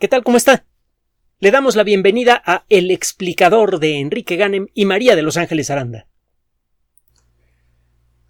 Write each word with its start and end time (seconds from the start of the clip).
¿Qué 0.00 0.08
tal? 0.08 0.24
¿Cómo 0.24 0.36
está? 0.36 0.64
Le 1.38 1.52
damos 1.52 1.76
la 1.76 1.84
bienvenida 1.84 2.42
a 2.44 2.64
El 2.68 2.90
explicador 2.90 3.78
de 3.78 4.00
Enrique 4.00 4.34
Ganem 4.34 4.66
y 4.74 4.86
María 4.86 5.14
de 5.14 5.22
Los 5.22 5.36
Ángeles 5.36 5.70
Aranda. 5.70 6.08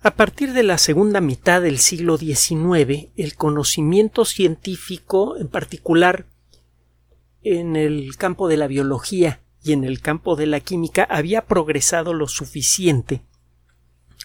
A 0.01 0.15
partir 0.15 0.53
de 0.53 0.63
la 0.63 0.77
segunda 0.77 1.23
mitad 1.23 1.63
del 1.63 1.79
siglo 1.79 2.19
XIX, 2.19 3.09
el 3.17 3.35
conocimiento 3.37 4.27
científico, 4.27 5.39
en 5.39 5.49
particular 5.49 6.27
en 7.43 7.77
el 7.77 8.15
campo 8.19 8.47
de 8.47 8.59
la 8.59 8.67
biología 8.67 9.41
y 9.63 9.73
en 9.73 9.85
el 9.85 10.01
campo 10.03 10.37
de 10.37 10.47
la 10.47 10.61
química, 10.61 11.05
había 11.05 11.47
progresado 11.47 12.13
lo 12.13 12.29
suficiente 12.29 13.23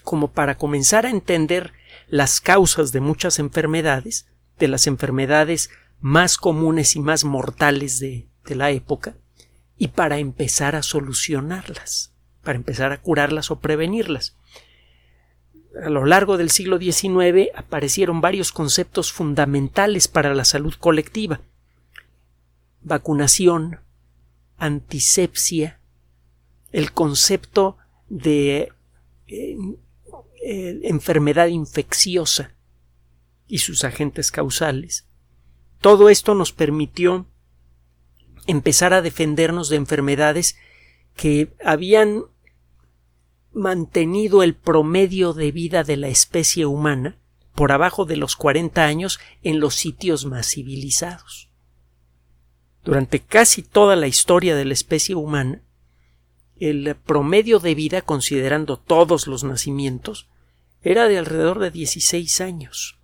como 0.04 0.34
para 0.34 0.58
comenzar 0.58 1.06
a 1.06 1.10
entender 1.10 1.71
las 2.10 2.42
causas 2.42 2.92
de 2.92 3.00
muchas 3.00 3.40
enfermedades, 3.40 4.28
de 4.58 4.68
las 4.68 4.88
enfermedades 4.88 5.70
más 6.02 6.38
comunes 6.38 6.96
y 6.96 7.00
más 7.00 7.24
mortales 7.24 8.00
de, 8.00 8.28
la 8.46 8.72
época 8.72 9.16
y 9.78 9.90
para 9.90 10.18
empezar 10.18 10.76
a 10.76 10.82
solucionarlas, 10.82 12.16
para 12.44 12.57
empezar 12.57 12.92
a 12.92 13.00
curarlas 13.00 13.52
o 13.52 13.60
prevenirlas. 13.60 14.36
A 15.84 15.90
lo 15.90 16.04
largo 16.06 16.36
del 16.38 16.50
siglo 16.50 16.80
XIX 16.80 17.50
aparecieron 17.56 18.21
varios 18.21 18.52
conceptos 18.52 19.14
fundamentales 19.14 20.07
para 20.07 20.34
la 20.34 20.46
salud 20.46 20.74
colectiva. 20.80 21.42
Vacunación, 22.82 23.82
antisepsia, 24.57 25.79
el 26.71 26.92
concepto 26.92 27.78
de 28.10 28.71
eh, 29.28 29.57
eh, 30.43 30.79
enfermedad 30.84 31.48
infecciosa 31.48 32.56
y 33.48 33.59
sus 33.59 33.84
agentes 33.84 34.31
causales, 34.31 35.09
todo 35.81 36.09
esto 36.09 36.36
nos 36.36 36.52
permitió 36.52 37.25
empezar 38.47 38.94
a 38.94 39.02
defendernos 39.02 39.70
de 39.70 39.78
enfermedades 39.78 40.58
que 41.16 41.54
habían 41.64 42.23
mantenido 43.54 44.44
el 44.44 44.56
promedio 44.56 45.34
de 45.34 45.52
vida 45.52 45.84
de 45.84 45.98
la 45.98 46.08
especie 46.08 46.66
humana 46.66 47.17
por 47.56 47.72
abajo 47.72 48.06
de 48.06 48.16
los 48.16 48.36
40 48.36 48.86
años 48.86 49.20
en 49.44 49.59
los 49.59 49.76
sitios 49.76 50.26
más 50.26 50.48
civilizados. 50.48 51.50
Durante 52.84 53.20
casi 53.20 53.64
toda 53.64 53.95
la 53.95 54.08
historia 54.08 54.56
de 54.56 54.66
la 54.66 54.73
especie 54.73 55.16
humana, 55.16 55.61
el 56.59 56.95
promedio 56.95 57.59
de 57.59 57.76
vida, 57.76 58.02
considerando 58.02 58.78
todos 58.78 59.28
los 59.28 59.44
nacimientos, 59.44 60.28
era 60.82 61.08
de 61.08 61.17
alrededor 61.17 61.59
de 61.59 61.72
16 61.72 62.42
años. 62.42 62.98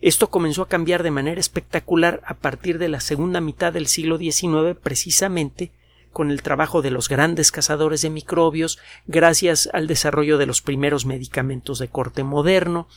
Esto 0.00 0.30
comenzó 0.30 0.62
a 0.62 0.68
cambiar 0.68 1.02
de 1.02 1.10
manera 1.10 1.40
espectacular 1.40 2.22
a 2.24 2.34
partir 2.34 2.78
de 2.78 2.88
la 2.88 3.00
segunda 3.00 3.40
mitad 3.40 3.72
del 3.72 3.86
siglo 3.86 4.16
XIX, 4.16 4.78
precisamente 4.82 5.72
con 6.12 6.30
el 6.30 6.42
trabajo 6.42 6.82
de 6.82 6.90
los 6.90 7.08
grandes 7.08 7.52
cazadores 7.52 8.02
de 8.02 8.10
microbios, 8.10 8.78
gracias 9.06 9.68
al 9.72 9.86
desarrollo 9.86 10.38
de 10.38 10.46
los 10.46 10.62
primeros 10.62 11.06
medicamentos 11.06 11.78
de 11.78 11.88
corte 11.88 12.24
moderno 12.24 12.88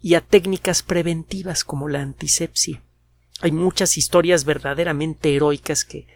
y 0.00 0.14
a 0.14 0.20
técnicas 0.20 0.82
preventivas 0.82 1.64
como 1.64 1.88
la 1.88 2.00
antisepsia. 2.00 2.82
Hay 3.40 3.50
muchas 3.50 3.96
historias 3.96 4.44
verdaderamente 4.44 5.34
heroicas 5.34 5.84
que 5.84 6.06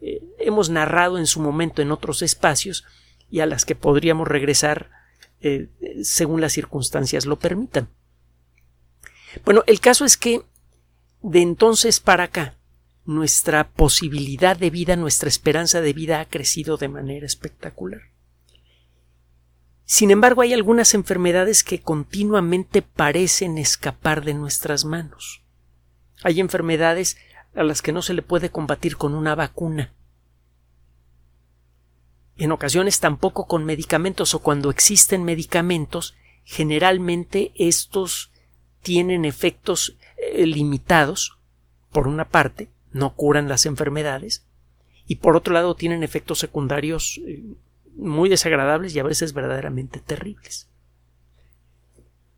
eh, 0.00 0.22
hemos 0.38 0.70
narrado 0.70 1.18
en 1.18 1.26
su 1.26 1.40
momento 1.40 1.82
en 1.82 1.92
otros 1.92 2.22
espacios 2.22 2.84
y 3.30 3.40
a 3.40 3.46
las 3.46 3.64
que 3.64 3.74
podríamos 3.74 4.28
regresar 4.28 4.90
eh, 5.40 5.68
según 6.02 6.40
las 6.40 6.52
circunstancias 6.52 7.26
lo 7.26 7.38
permitan. 7.38 7.88
Bueno, 9.44 9.62
el 9.66 9.80
caso 9.80 10.04
es 10.04 10.16
que 10.16 10.42
de 11.22 11.40
entonces 11.40 12.00
para 12.00 12.24
acá 12.24 12.56
nuestra 13.04 13.70
posibilidad 13.70 14.56
de 14.56 14.70
vida, 14.70 14.96
nuestra 14.96 15.28
esperanza 15.28 15.80
de 15.80 15.92
vida 15.92 16.20
ha 16.20 16.28
crecido 16.28 16.76
de 16.76 16.88
manera 16.88 17.26
espectacular. 17.26 18.02
Sin 19.84 20.10
embargo, 20.10 20.42
hay 20.42 20.52
algunas 20.52 20.94
enfermedades 20.94 21.64
que 21.64 21.80
continuamente 21.80 22.82
parecen 22.82 23.58
escapar 23.58 24.24
de 24.24 24.34
nuestras 24.34 24.84
manos. 24.84 25.42
Hay 26.22 26.40
enfermedades 26.40 27.18
a 27.54 27.62
las 27.62 27.82
que 27.82 27.92
no 27.92 28.00
se 28.00 28.14
le 28.14 28.22
puede 28.22 28.50
combatir 28.50 28.96
con 28.96 29.14
una 29.14 29.34
vacuna. 29.34 29.92
En 32.36 32.52
ocasiones 32.52 33.00
tampoco 33.00 33.46
con 33.46 33.64
medicamentos 33.64 34.34
o 34.34 34.38
cuando 34.38 34.70
existen 34.70 35.24
medicamentos, 35.24 36.14
generalmente 36.44 37.52
estos 37.56 38.31
tienen 38.82 39.24
efectos 39.24 39.96
eh, 40.18 40.46
limitados, 40.46 41.38
por 41.90 42.08
una 42.08 42.28
parte, 42.28 42.68
no 42.92 43.14
curan 43.14 43.48
las 43.48 43.66
enfermedades, 43.66 44.44
y 45.06 45.16
por 45.16 45.36
otro 45.36 45.54
lado 45.54 45.74
tienen 45.74 46.02
efectos 46.02 46.38
secundarios 46.38 47.20
eh, 47.26 47.42
muy 47.96 48.28
desagradables 48.28 48.94
y 48.94 48.98
a 48.98 49.04
veces 49.04 49.32
verdaderamente 49.32 50.00
terribles. 50.00 50.68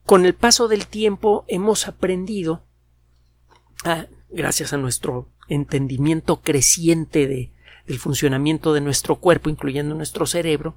Con 0.05 0.27
el 0.27 0.34
paso 0.34 0.69
del 0.69 0.87
tiempo 0.87 1.44
hemos 1.49 1.88
aprendido, 1.88 2.62
gracias 4.31 4.72
a 4.72 4.76
nuestro 4.76 5.28
entendimiento 5.49 6.41
creciente 6.43 7.26
de, 7.26 7.53
del 7.87 7.99
funcionamiento 7.99 8.75
de 8.75 8.81
nuestro 8.81 9.16
cuerpo, 9.16 9.49
incluyendo 9.49 9.94
nuestro 9.94 10.26
cerebro, 10.26 10.76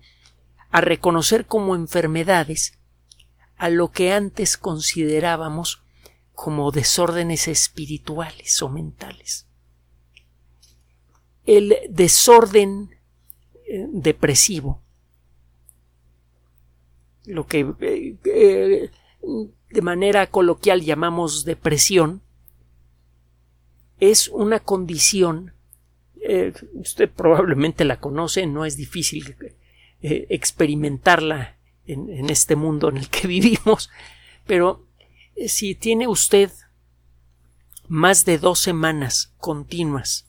a 0.72 0.82
reconocer 0.82 1.46
como 1.46 1.76
enfermedades 1.76 2.77
a 3.58 3.70
lo 3.70 3.92
que 3.92 4.14
antes 4.14 4.58
considerábamos 4.58 5.82
como 6.34 6.72
desórdenes 6.72 7.48
espirituales 7.48 8.62
o 8.62 8.70
mentales. 8.70 9.48
El 11.46 11.76
desorden 11.90 12.92
eh, 13.68 13.88
depresivo, 13.92 14.84
lo 17.26 17.48
que 17.48 17.74
eh, 17.82 18.18
eh, 18.24 18.92
de 19.72 19.82
manera 19.82 20.28
coloquial 20.28 20.82
llamamos 20.82 21.44
depresión, 21.44 22.22
es 24.00 24.28
una 24.28 24.60
condición, 24.60 25.54
usted 26.74 27.10
probablemente 27.10 27.84
la 27.84 28.00
conoce, 28.00 28.46
no 28.46 28.66
es 28.66 28.78
difícil 28.78 29.36
experimentarla 30.02 31.57
en, 31.88 32.30
este 32.30 32.56
mundo 32.56 32.90
en 32.90 32.98
el 32.98 33.10
que 33.10 33.28
vivimos, 33.28 33.90
pero 34.46 34.86
eh, 35.36 35.50
si 35.50 35.76
tiene 35.76 36.08
usted 36.08 36.52
más 37.88 38.26
de 38.26 38.38
dos 38.38 38.60
semanas 38.60 39.34
continuas 39.38 40.28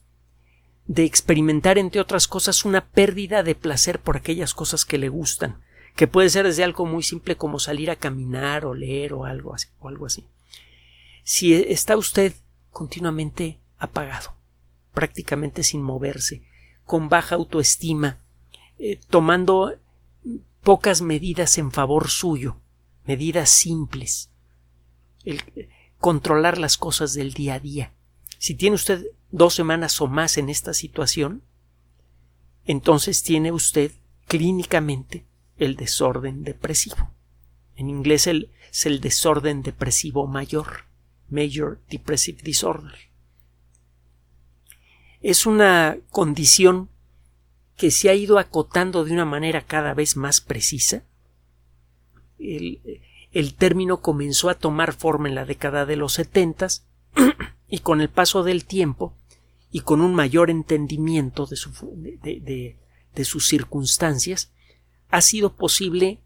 de 0.85 1.03
experimentar, 1.03 1.77
entre 1.77 2.01
otras 2.01 2.27
cosas, 2.27 2.65
una 2.65 2.85
pérdida 2.87 3.43
de 3.43 3.53
placer 3.53 3.99
por 3.99 4.17
aquellas 4.17 4.55
cosas 4.55 4.85
que 4.85 4.97
le 4.97 5.09
gustan, 5.09 5.61
que 5.95 6.07
puede 6.07 6.29
ser 6.29 6.45
desde 6.45 6.63
algo 6.63 6.85
muy 6.85 7.03
simple 7.03 7.35
como 7.35 7.59
salir 7.59 7.91
a 7.91 7.95
caminar 7.95 8.65
o 8.65 8.73
leer 8.73 9.13
o 9.13 9.25
algo 9.25 9.53
así. 9.53 9.67
O 9.79 9.87
algo 9.87 10.07
así. 10.07 10.25
Si 11.23 11.53
está 11.53 11.95
usted 11.95 12.33
continuamente 12.71 13.59
apagado, 13.77 14.33
prácticamente 14.93 15.61
sin 15.61 15.83
moverse, 15.83 16.41
con 16.85 17.07
baja 17.07 17.35
autoestima, 17.35 18.17
eh, 18.79 18.99
tomando 19.09 19.75
pocas 20.69 21.01
medidas 21.01 21.57
en 21.57 21.71
favor 21.71 22.11
suyo, 22.11 22.61
medidas 23.03 23.49
simples, 23.49 24.29
el 25.23 25.41
controlar 25.97 26.59
las 26.59 26.77
cosas 26.77 27.15
del 27.15 27.33
día 27.33 27.55
a 27.55 27.59
día. 27.59 27.95
Si 28.37 28.53
tiene 28.53 28.75
usted 28.75 29.07
dos 29.31 29.55
semanas 29.55 29.99
o 29.99 30.05
más 30.05 30.37
en 30.37 30.47
esta 30.47 30.75
situación, 30.75 31.41
entonces 32.65 33.23
tiene 33.23 33.51
usted 33.51 33.93
clínicamente 34.27 35.25
el 35.57 35.75
desorden 35.75 36.43
depresivo. 36.43 37.15
En 37.75 37.89
inglés 37.89 38.27
es 38.27 38.85
el 38.85 39.01
desorden 39.01 39.63
depresivo 39.63 40.27
mayor, 40.27 40.85
Major 41.29 41.81
Depressive 41.89 42.43
Disorder. 42.43 42.93
Es 45.19 45.47
una 45.47 45.97
condición 46.11 46.91
que 47.79 47.91
se 47.91 48.09
ha 48.09 48.13
ido 48.13 48.39
acotando 48.39 49.05
de 49.05 49.13
una 49.13 49.23
manera 49.23 49.61
cada 49.61 49.93
vez 49.93 50.17
más 50.17 50.41
precisa. 50.41 51.05
El, 52.37 52.81
término 53.57 54.01
comenzó 54.01 54.49
a 54.49 54.55
tomar 54.55 54.91
forma 54.91 55.29
en 55.29 55.35
la 55.35 55.45
década 55.45 55.85
de 55.85 55.95
los 55.95 56.13
setentas 56.13 56.85
y 57.69 57.79
con 57.79 58.01
el 58.01 58.09
paso 58.09 58.43
del 58.43 58.65
tiempo 58.65 59.15
y 59.71 59.79
con 59.79 60.01
un 60.01 60.13
mayor 60.13 60.49
entendimiento 60.49 61.45
de, 61.45 62.75
de 63.15 63.25
sus 63.25 63.47
circunstancias, 63.47 64.51
ha 65.09 65.21
sido 65.21 65.55
posible 65.55 66.19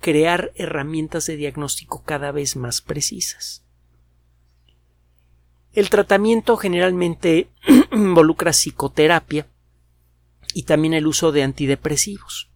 crear 0.00 0.50
herramientas 0.56 1.26
de 1.26 1.36
diagnóstico 1.36 2.02
cada 2.04 2.32
vez 2.32 2.56
más 2.56 2.80
precisas. 2.80 3.62
El 5.72 5.88
tratamiento 5.88 6.56
generalmente 6.56 7.48
involucra 7.92 8.50
psicoterapia, 8.50 9.46
y 10.56 10.62
también 10.62 10.94
el 10.94 11.06
uso 11.06 11.32
de 11.32 11.42
antidepresivos. 11.42 12.48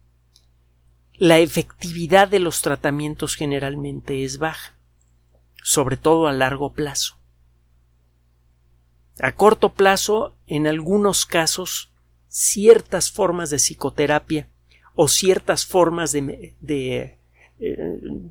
La 1.13 1.37
efectividad 1.37 2.27
de 2.27 2.39
los 2.39 2.63
tratamientos 2.63 3.35
generalmente 3.35 4.23
es 4.23 4.39
baja, 4.39 4.73
sobre 5.61 5.97
todo 5.97 6.25
a 6.25 6.33
largo 6.33 6.73
plazo. 6.73 7.19
A 9.19 9.33
corto 9.33 9.73
plazo, 9.73 10.35
en 10.47 10.65
algunos 10.65 11.27
casos, 11.27 11.91
ciertas 12.27 13.11
formas 13.11 13.51
de 13.51 13.59
psicoterapia 13.59 14.49
o 14.95 15.07
ciertas 15.07 15.67
formas 15.67 16.11
de, 16.11 16.55
eh, 17.59 18.29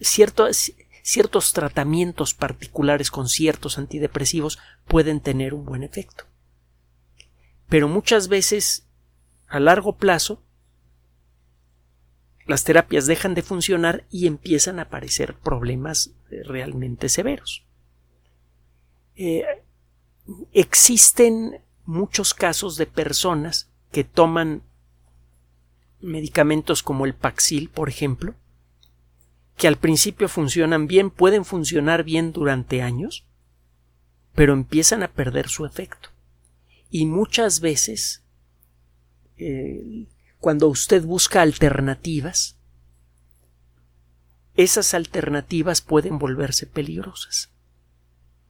ciertos 0.00 1.52
tratamientos 1.52 2.32
particulares 2.34 3.10
con 3.10 3.28
ciertos 3.28 3.76
antidepresivos 3.76 4.60
pueden 4.86 5.18
tener 5.18 5.52
un 5.52 5.64
buen 5.64 5.82
efecto. 5.82 6.26
Pero 7.68 7.88
muchas 7.88 8.28
veces, 8.28 8.86
a 9.50 9.60
largo 9.60 9.96
plazo, 9.96 10.42
las 12.46 12.64
terapias 12.64 13.06
dejan 13.06 13.34
de 13.34 13.42
funcionar 13.42 14.06
y 14.10 14.26
empiezan 14.26 14.78
a 14.78 14.82
aparecer 14.82 15.34
problemas 15.34 16.12
eh, 16.30 16.42
realmente 16.44 17.08
severos. 17.08 17.64
Eh, 19.16 19.44
existen 20.52 21.60
muchos 21.84 22.32
casos 22.32 22.76
de 22.76 22.86
personas 22.86 23.68
que 23.92 24.04
toman 24.04 24.62
medicamentos 26.00 26.82
como 26.82 27.04
el 27.04 27.14
Paxil, 27.14 27.68
por 27.68 27.88
ejemplo, 27.88 28.34
que 29.56 29.68
al 29.68 29.76
principio 29.76 30.28
funcionan 30.28 30.86
bien, 30.86 31.10
pueden 31.10 31.44
funcionar 31.44 32.04
bien 32.04 32.32
durante 32.32 32.82
años, 32.82 33.26
pero 34.34 34.52
empiezan 34.52 35.02
a 35.02 35.12
perder 35.12 35.48
su 35.48 35.66
efecto. 35.66 36.08
Y 36.88 37.06
muchas 37.06 37.60
veces, 37.60 38.24
cuando 40.38 40.68
usted 40.68 41.04
busca 41.04 41.42
alternativas, 41.42 42.56
esas 44.56 44.94
alternativas 44.94 45.80
pueden 45.80 46.18
volverse 46.18 46.66
peligrosas. 46.66 47.50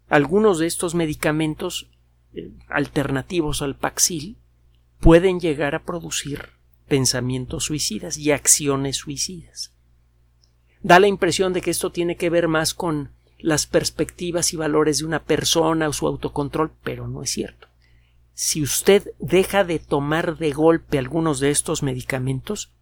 Algunos 0.08 0.58
de 0.58 0.66
estos 0.66 0.94
medicamentos 0.94 1.90
eh, 2.34 2.50
alternativos 2.68 3.62
al 3.62 3.76
Paxil 3.76 4.36
pueden 4.98 5.40
llegar 5.40 5.74
a 5.74 5.84
producir 5.84 6.50
pensamientos 6.88 7.64
suicidas 7.64 8.18
y 8.18 8.32
acciones 8.32 8.96
suicidas. 8.96 9.72
Da 10.82 10.98
la 10.98 11.06
impresión 11.06 11.52
de 11.52 11.60
que 11.60 11.70
esto 11.70 11.92
tiene 11.92 12.16
que 12.16 12.30
ver 12.30 12.48
más 12.48 12.74
con 12.74 13.10
las 13.38 13.66
perspectivas 13.66 14.52
y 14.52 14.56
valores 14.56 14.98
de 14.98 15.04
una 15.04 15.22
persona 15.22 15.88
o 15.88 15.92
su 15.92 16.06
autocontrol, 16.06 16.72
pero 16.82 17.06
no 17.06 17.22
es 17.22 17.30
cierto. 17.30 17.69
Si 18.42 18.62
usted 18.62 19.12
deja 19.18 19.64
de 19.64 19.78
tomar 19.78 20.38
de 20.38 20.52
golpe 20.52 20.98
algunos 20.98 21.40
de 21.40 21.50
estos 21.50 21.82
medicamentos, 21.82 22.72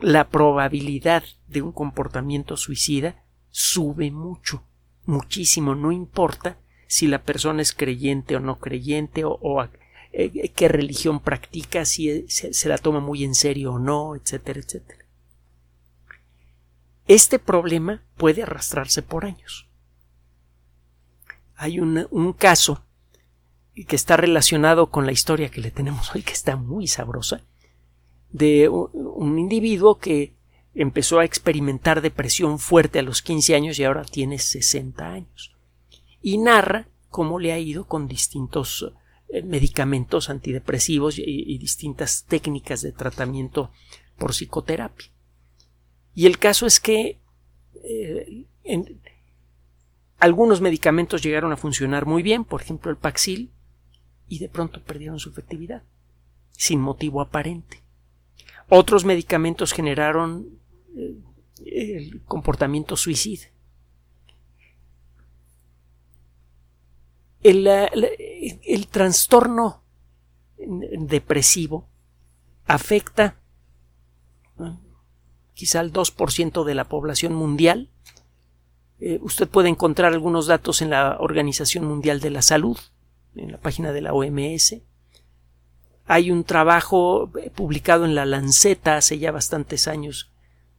la 0.00 0.30
probabilidad 0.30 1.24
de 1.46 1.60
un 1.60 1.72
comportamiento 1.72 2.56
suicida 2.56 3.22
sube 3.50 4.10
mucho 4.10 4.64
muchísimo, 5.04 5.74
no 5.74 5.92
importa 5.92 6.56
si 6.86 7.06
la 7.06 7.22
persona 7.22 7.60
es 7.60 7.74
creyente 7.74 8.34
o 8.34 8.40
no 8.40 8.60
creyente 8.60 9.24
o, 9.26 9.62
eh, 10.10 10.48
qué 10.56 10.68
religión 10.68 11.20
practica, 11.20 11.84
si 11.84 12.26
se, 12.28 12.68
la 12.70 12.78
toma 12.78 13.00
muy 13.00 13.24
en 13.24 13.34
serio 13.34 13.74
o 13.74 13.78
no, 13.78 14.16
etcétera, 14.16 14.60
etcétera. 14.60 15.04
Este 17.06 17.38
problema 17.38 18.02
puede 18.16 18.42
arrastrarse 18.44 19.02
por 19.02 19.26
años. 19.26 19.68
Hay 21.56 21.78
un 21.78 22.32
caso 22.32 22.86
que 23.74 23.96
está 23.96 24.16
relacionado 24.16 24.90
con 24.90 25.06
la 25.06 25.12
historia 25.12 25.50
que 25.50 25.60
le 25.60 25.70
tenemos 25.70 26.14
hoy, 26.14 26.22
que 26.22 26.32
está 26.32 26.56
muy 26.56 26.86
sabrosa, 26.86 27.42
de 28.30 28.68
un 28.68 29.38
individuo 29.38 29.98
que 29.98 30.34
empezó 30.74 31.18
a 31.18 31.24
experimentar 31.24 32.00
depresión 32.00 32.58
fuerte 32.58 32.98
a 32.98 33.02
los 33.02 33.22
15 33.22 33.54
años 33.54 33.78
y 33.78 33.84
ahora 33.84 34.04
tiene 34.04 34.38
60 34.38 35.06
años. 35.06 35.54
Y 36.20 36.38
narra 36.38 36.88
cómo 37.08 37.38
le 37.38 37.52
ha 37.52 37.58
ido 37.58 37.86
con 37.86 38.08
distintos 38.08 38.92
eh, 39.28 39.42
medicamentos 39.42 40.30
antidepresivos 40.30 41.18
y, 41.18 41.58
distintas 41.58 42.24
técnicas 42.24 42.82
de 42.82 42.92
tratamiento 42.92 43.70
por 44.18 44.32
psicoterapia. 44.32 45.08
Y 46.14 46.26
el 46.26 46.38
caso 46.38 46.66
es 46.66 46.80
que 46.80 47.18
eh, 47.84 48.46
algunos 50.18 50.60
medicamentos 50.60 51.22
llegaron 51.22 51.52
a 51.52 51.56
funcionar 51.56 52.06
muy 52.06 52.22
bien, 52.22 52.44
por 52.44 52.62
ejemplo 52.62 52.90
el 52.90 52.96
Paxil, 52.96 53.50
y 54.32 54.38
de 54.38 54.48
pronto 54.48 54.82
perdieron 54.82 55.18
su 55.18 55.28
efectividad, 55.28 55.82
sin 56.52 56.80
motivo 56.80 57.20
aparente. 57.20 57.82
Otros 58.70 59.04
medicamentos 59.04 59.74
generaron 59.74 60.58
el 61.66 62.22
comportamiento 62.24 62.96
suicida. 62.96 63.48
El, 67.42 67.66
el, 67.66 68.86
trastorno 68.86 69.82
depresivo 70.56 71.90
afecta 72.64 73.36
quizá 75.52 75.80
al 75.80 75.92
2% 75.92 76.64
de 76.64 76.74
la 76.74 76.88
población 76.88 77.34
mundial. 77.34 77.90
Eh, 78.98 79.18
usted 79.20 79.46
puede 79.46 79.68
encontrar 79.68 80.14
algunos 80.14 80.46
datos 80.46 80.80
en 80.80 80.88
la 80.88 81.18
Organización 81.20 81.84
Mundial 81.84 82.20
de 82.20 82.30
la 82.30 82.40
Salud, 82.40 82.78
en 83.36 83.52
la 83.52 83.58
página 83.58 83.92
de 83.92 84.00
la 84.00 84.12
OMS. 84.12 84.76
Hay 86.06 86.30
un 86.30 86.44
trabajo 86.44 87.30
eh, 87.38 87.50
publicado 87.50 88.04
en 88.04 88.14
la 88.14 88.26
Lanceta 88.26 88.96
hace 88.96 89.18
ya 89.18 89.32
bastantes 89.32 89.88
años 89.88 90.30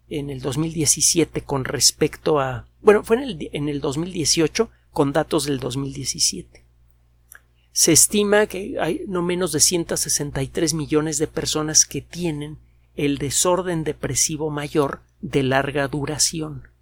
en 0.09 0.29
el 0.29 0.41
2017 0.41 1.41
con 1.41 1.65
respecto 1.65 2.39
a... 2.39 2.67
Bueno, 2.81 3.03
fue 3.03 3.17
en 3.17 3.23
el, 3.23 3.49
en 3.53 3.69
el 3.69 3.79
2018 3.79 4.69
con 4.91 5.13
datos 5.13 5.45
del 5.45 5.59
2017. 5.59 6.63
Se 7.71 7.91
estima 7.91 8.45
que 8.45 8.77
hay 8.79 9.01
no 9.07 9.23
menos 9.23 9.51
de 9.51 9.59
163 9.59 10.73
millones 10.73 11.17
de 11.17 11.27
personas 11.27 11.85
que 11.85 12.01
tienen 12.01 12.59
el 12.95 13.17
desorden 13.17 13.83
depresivo 13.83 14.51
mayor 14.51 15.01
de 15.21 15.41
larga 15.41 15.87
duración 15.87 16.72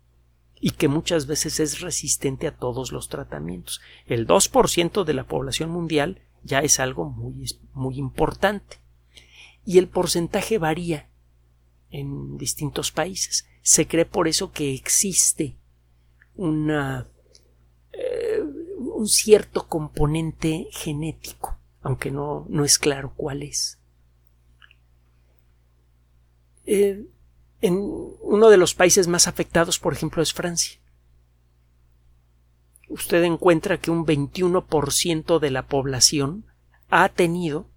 y 0.61 0.71
que 0.71 0.87
muchas 0.87 1.25
veces 1.25 1.59
es 1.59 1.81
resistente 1.81 2.47
a 2.47 2.55
todos 2.55 2.91
los 2.91 3.09
tratamientos. 3.09 3.81
El 4.05 4.27
2% 4.27 5.03
de 5.03 5.13
la 5.15 5.23
población 5.23 5.71
mundial 5.71 6.21
ya 6.43 6.59
es 6.59 6.79
algo 6.79 7.05
muy, 7.05 7.47
muy 7.73 7.97
importante. 7.97 8.77
Y 9.65 9.79
el 9.79 9.87
porcentaje 9.87 10.59
varía 10.59 11.09
en 11.89 12.37
distintos 12.37 12.91
países. 12.91 13.47
Se 13.63 13.87
cree 13.87 14.05
por 14.05 14.27
eso 14.27 14.51
que 14.51 14.73
existe 14.75 15.57
una, 16.35 17.07
eh, 17.91 18.43
un 18.77 19.07
cierto 19.07 19.67
componente 19.67 20.67
genético, 20.71 21.57
aunque 21.81 22.11
no, 22.11 22.45
no 22.49 22.63
es 22.65 22.77
claro 22.77 23.13
cuál 23.15 23.41
es. 23.41 23.79
Eh, 26.67 27.03
en 27.61 27.77
uno 28.21 28.49
de 28.49 28.57
los 28.57 28.73
países 28.73 29.07
más 29.07 29.27
afectados, 29.27 29.79
por 29.79 29.93
ejemplo, 29.93 30.21
es 30.21 30.33
Francia. 30.33 30.79
Usted 32.89 33.23
encuentra 33.23 33.77
que 33.77 33.91
un 33.91 34.05
21% 34.05 35.39
de 35.39 35.51
la 35.51 35.67
población 35.67 36.45
ha 36.89 37.07
tenido 37.09 37.67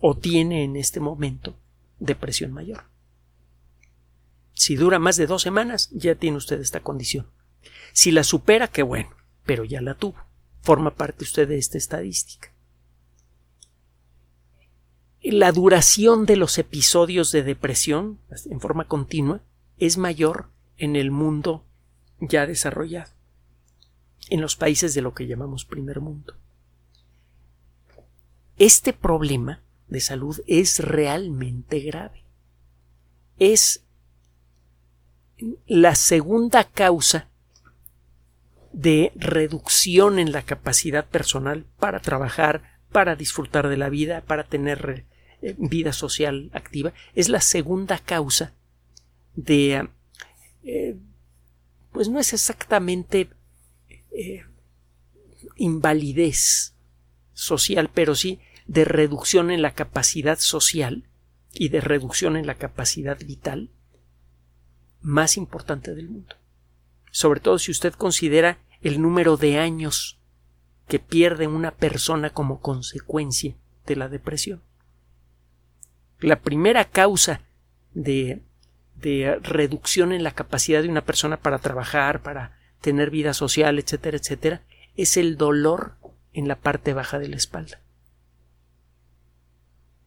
o 0.00 0.16
tiene 0.16 0.64
en 0.64 0.76
este 0.76 1.00
momento 1.00 1.56
depresión 1.98 2.52
mayor. 2.52 2.84
Si 4.52 4.76
dura 4.76 4.98
más 4.98 5.16
de 5.16 5.26
dos 5.26 5.42
semanas, 5.42 5.88
ya 5.92 6.14
tiene 6.14 6.36
usted 6.36 6.60
esta 6.60 6.80
condición. 6.80 7.26
Si 7.92 8.10
la 8.10 8.22
supera, 8.22 8.68
qué 8.68 8.82
bueno, 8.82 9.10
pero 9.44 9.64
ya 9.64 9.80
la 9.80 9.94
tuvo. 9.94 10.16
Forma 10.62 10.94
parte 10.94 11.24
usted 11.24 11.48
de 11.48 11.58
esta 11.58 11.78
estadística. 11.78 12.53
La 15.24 15.52
duración 15.52 16.26
de 16.26 16.36
los 16.36 16.58
episodios 16.58 17.32
de 17.32 17.42
depresión 17.42 18.18
en 18.44 18.60
forma 18.60 18.86
continua 18.86 19.40
es 19.78 19.96
mayor 19.96 20.50
en 20.76 20.96
el 20.96 21.10
mundo 21.10 21.64
ya 22.20 22.46
desarrollado, 22.46 23.10
en 24.28 24.42
los 24.42 24.54
países 24.54 24.92
de 24.92 25.00
lo 25.00 25.14
que 25.14 25.26
llamamos 25.26 25.64
primer 25.64 26.02
mundo. 26.02 26.34
Este 28.58 28.92
problema 28.92 29.62
de 29.88 30.00
salud 30.00 30.42
es 30.46 30.80
realmente 30.80 31.80
grave. 31.80 32.22
Es 33.38 33.82
la 35.66 35.94
segunda 35.94 36.64
causa 36.64 37.28
de 38.74 39.10
reducción 39.14 40.18
en 40.18 40.32
la 40.32 40.42
capacidad 40.42 41.06
personal 41.06 41.64
para 41.78 42.00
trabajar, 42.00 42.78
para 42.92 43.16
disfrutar 43.16 43.68
de 43.68 43.78
la 43.78 43.88
vida, 43.88 44.20
para 44.20 44.44
tener 44.44 45.06
vida 45.58 45.92
social 45.92 46.50
activa, 46.54 46.92
es 47.14 47.28
la 47.28 47.40
segunda 47.40 47.98
causa 47.98 48.54
de 49.36 49.88
eh, 50.62 50.96
pues 51.92 52.08
no 52.08 52.18
es 52.18 52.32
exactamente 52.32 53.30
eh, 54.10 54.44
invalidez 55.56 56.74
social, 57.32 57.90
pero 57.92 58.14
sí 58.14 58.40
de 58.66 58.84
reducción 58.84 59.50
en 59.50 59.62
la 59.62 59.74
capacidad 59.74 60.38
social 60.38 61.08
y 61.52 61.68
de 61.68 61.80
reducción 61.80 62.36
en 62.36 62.46
la 62.46 62.56
capacidad 62.56 63.18
vital 63.18 63.70
más 65.00 65.36
importante 65.36 65.94
del 65.94 66.08
mundo. 66.08 66.36
Sobre 67.10 67.40
todo 67.40 67.58
si 67.58 67.70
usted 67.70 67.92
considera 67.92 68.58
el 68.80 69.00
número 69.00 69.36
de 69.36 69.58
años 69.58 70.18
que 70.88 70.98
pierde 70.98 71.46
una 71.46 71.70
persona 71.70 72.30
como 72.30 72.60
consecuencia 72.60 73.56
de 73.86 73.96
la 73.96 74.08
depresión. 74.08 74.62
La 76.24 76.40
primera 76.40 76.86
causa 76.86 77.42
de, 77.92 78.40
de 78.96 79.38
reducción 79.42 80.12
en 80.12 80.22
la 80.22 80.30
capacidad 80.30 80.82
de 80.82 80.88
una 80.88 81.04
persona 81.04 81.36
para 81.36 81.58
trabajar, 81.58 82.22
para 82.22 82.58
tener 82.80 83.10
vida 83.10 83.34
social, 83.34 83.78
etcétera, 83.78 84.16
etcétera, 84.16 84.62
es 84.96 85.18
el 85.18 85.36
dolor 85.36 85.96
en 86.32 86.48
la 86.48 86.56
parte 86.56 86.94
baja 86.94 87.18
de 87.18 87.28
la 87.28 87.36
espalda. 87.36 87.80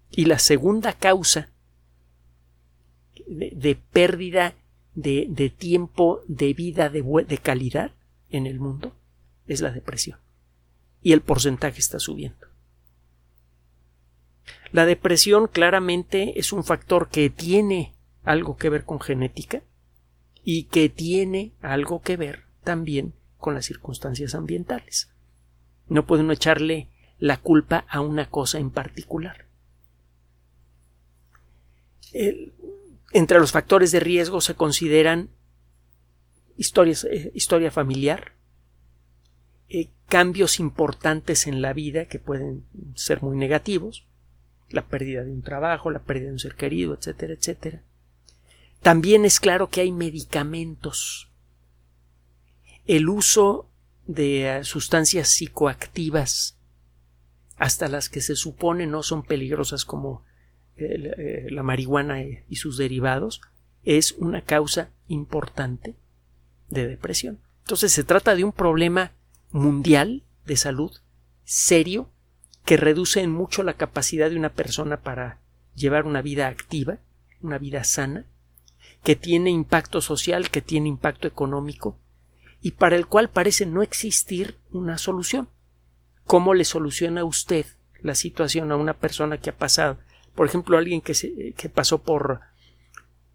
Y 0.09 0.25
la 0.25 0.39
segunda 0.39 0.93
causa 0.93 1.49
de, 3.27 3.77
pérdida 3.93 4.55
de, 4.95 5.53
tiempo 5.55 6.23
de 6.27 6.55
vida 6.55 6.89
de, 6.89 7.03
de 7.27 7.37
calidad 7.37 7.91
en 8.31 8.47
el 8.47 8.59
mundo 8.59 8.95
es 9.45 9.61
la 9.61 9.69
depresión. 9.69 10.19
Y 11.03 11.11
el 11.11 11.21
porcentaje 11.21 11.79
está 11.79 11.99
subiendo. 11.99 12.46
La 14.71 14.85
depresión 14.85 15.47
claramente 15.47 16.39
es 16.39 16.51
un 16.51 16.63
factor 16.63 17.09
que 17.09 17.29
tiene 17.29 17.93
algo 18.23 18.57
que 18.57 18.69
ver 18.69 18.83
con 18.83 18.99
genética 18.99 19.63
y 20.43 20.63
que 20.63 20.89
tiene 20.89 21.53
algo 21.61 22.01
que 22.01 22.17
ver 22.17 22.43
también 22.63 23.13
con 23.37 23.53
las 23.53 23.65
circunstancias 23.65 24.35
ambientales. 24.35 25.09
No 25.87 26.05
puede 26.05 26.23
uno 26.23 26.33
echarle 26.33 26.89
la 27.17 27.37
culpa 27.37 27.85
a 27.89 28.01
una 28.01 28.29
cosa 28.29 28.59
en 28.59 28.71
particular. 28.71 29.45
entre 33.13 33.39
los 33.39 33.51
factores 33.51 33.91
de 33.91 33.99
riesgo 33.99 34.41
se 34.41 34.55
consideran 34.55 35.29
eh, 36.57 37.31
historia 37.33 37.71
familiar, 37.71 38.33
eh, 39.69 39.89
cambios 40.07 40.59
importantes 40.59 41.47
en 41.47 41.61
la 41.61 41.73
vida 41.73 42.05
que 42.05 42.19
pueden 42.19 42.65
ser 42.95 43.21
muy 43.21 43.37
negativos, 43.37 44.07
la 44.69 44.85
pérdida 44.85 45.23
de 45.23 45.31
un 45.31 45.41
trabajo, 45.41 45.91
la 45.91 46.03
pérdida 46.03 46.27
de 46.27 46.33
un 46.33 46.39
ser 46.39 46.55
querido, 46.55 46.93
etcétera, 46.93 47.33
etcétera. 47.33 47.83
También 48.81 49.25
es 49.25 49.39
claro 49.39 49.69
que 49.69 49.81
hay 49.81 49.91
medicamentos. 49.91 51.29
El 52.85 53.09
uso 53.09 53.69
de 54.05 54.57
eh, 54.57 54.63
sustancias 54.63 55.29
psicoactivas, 55.29 56.57
hasta 57.57 57.87
las 57.87 58.09
que 58.09 58.21
se 58.21 58.35
supone 58.35 58.85
no 58.87 59.03
son 59.03 59.23
peligrosas 59.23 59.83
como 59.83 60.23
eh, 60.75 61.47
la 61.49 61.63
marihuana 61.63 62.21
y 62.21 62.55
sus 62.55 62.77
derivados, 62.77 63.41
es 63.83 64.13
una 64.13 64.41
causa 64.41 64.91
importante 65.07 65.95
de 66.69 66.87
depresión. 66.87 67.39
Entonces 67.63 67.91
se 67.91 68.03
trata 68.03 68.35
de 68.35 68.43
un 68.43 68.51
problema 68.51 69.13
mundial 69.51 70.23
de 70.45 70.55
salud 70.55 70.91
serio 71.43 72.09
que 72.67 72.75
reduce 72.75 73.21
en 73.21 73.31
mucho 73.31 73.63
la 73.63 73.75
capacidad 73.75 74.29
de 74.29 74.35
una 74.35 74.49
persona 74.49 74.97
para 74.97 75.39
llevar 75.73 76.05
una 76.05 76.21
vida 76.21 76.49
activa, 76.49 76.97
una 77.41 77.57
vida 77.57 77.85
sana, 77.85 78.25
que 79.05 79.15
tiene 79.15 79.51
impacto 79.51 80.01
social, 80.01 80.49
que 80.49 80.61
tiene 80.61 80.89
impacto 80.89 81.29
económico, 81.29 81.97
y 82.61 82.71
para 82.71 82.97
el 82.97 83.07
cual 83.07 83.29
parece 83.29 83.65
no 83.65 83.83
existir 83.83 84.57
una 84.69 84.97
solución. 84.97 85.47
¿Cómo 86.25 86.53
le 86.53 86.65
soluciona 86.65 87.23
usted 87.23 87.65
la 88.01 88.15
situación 88.15 88.69
a 88.73 88.75
una 88.75 88.95
persona 88.95 89.37
que 89.37 89.51
ha 89.51 89.57
pasado, 89.57 89.97
por 90.35 90.45
ejemplo, 90.45 90.77
alguien 90.77 90.99
que, 90.99 91.13
se, 91.13 91.53
que 91.53 91.69
pasó 91.69 91.99
por 92.03 92.41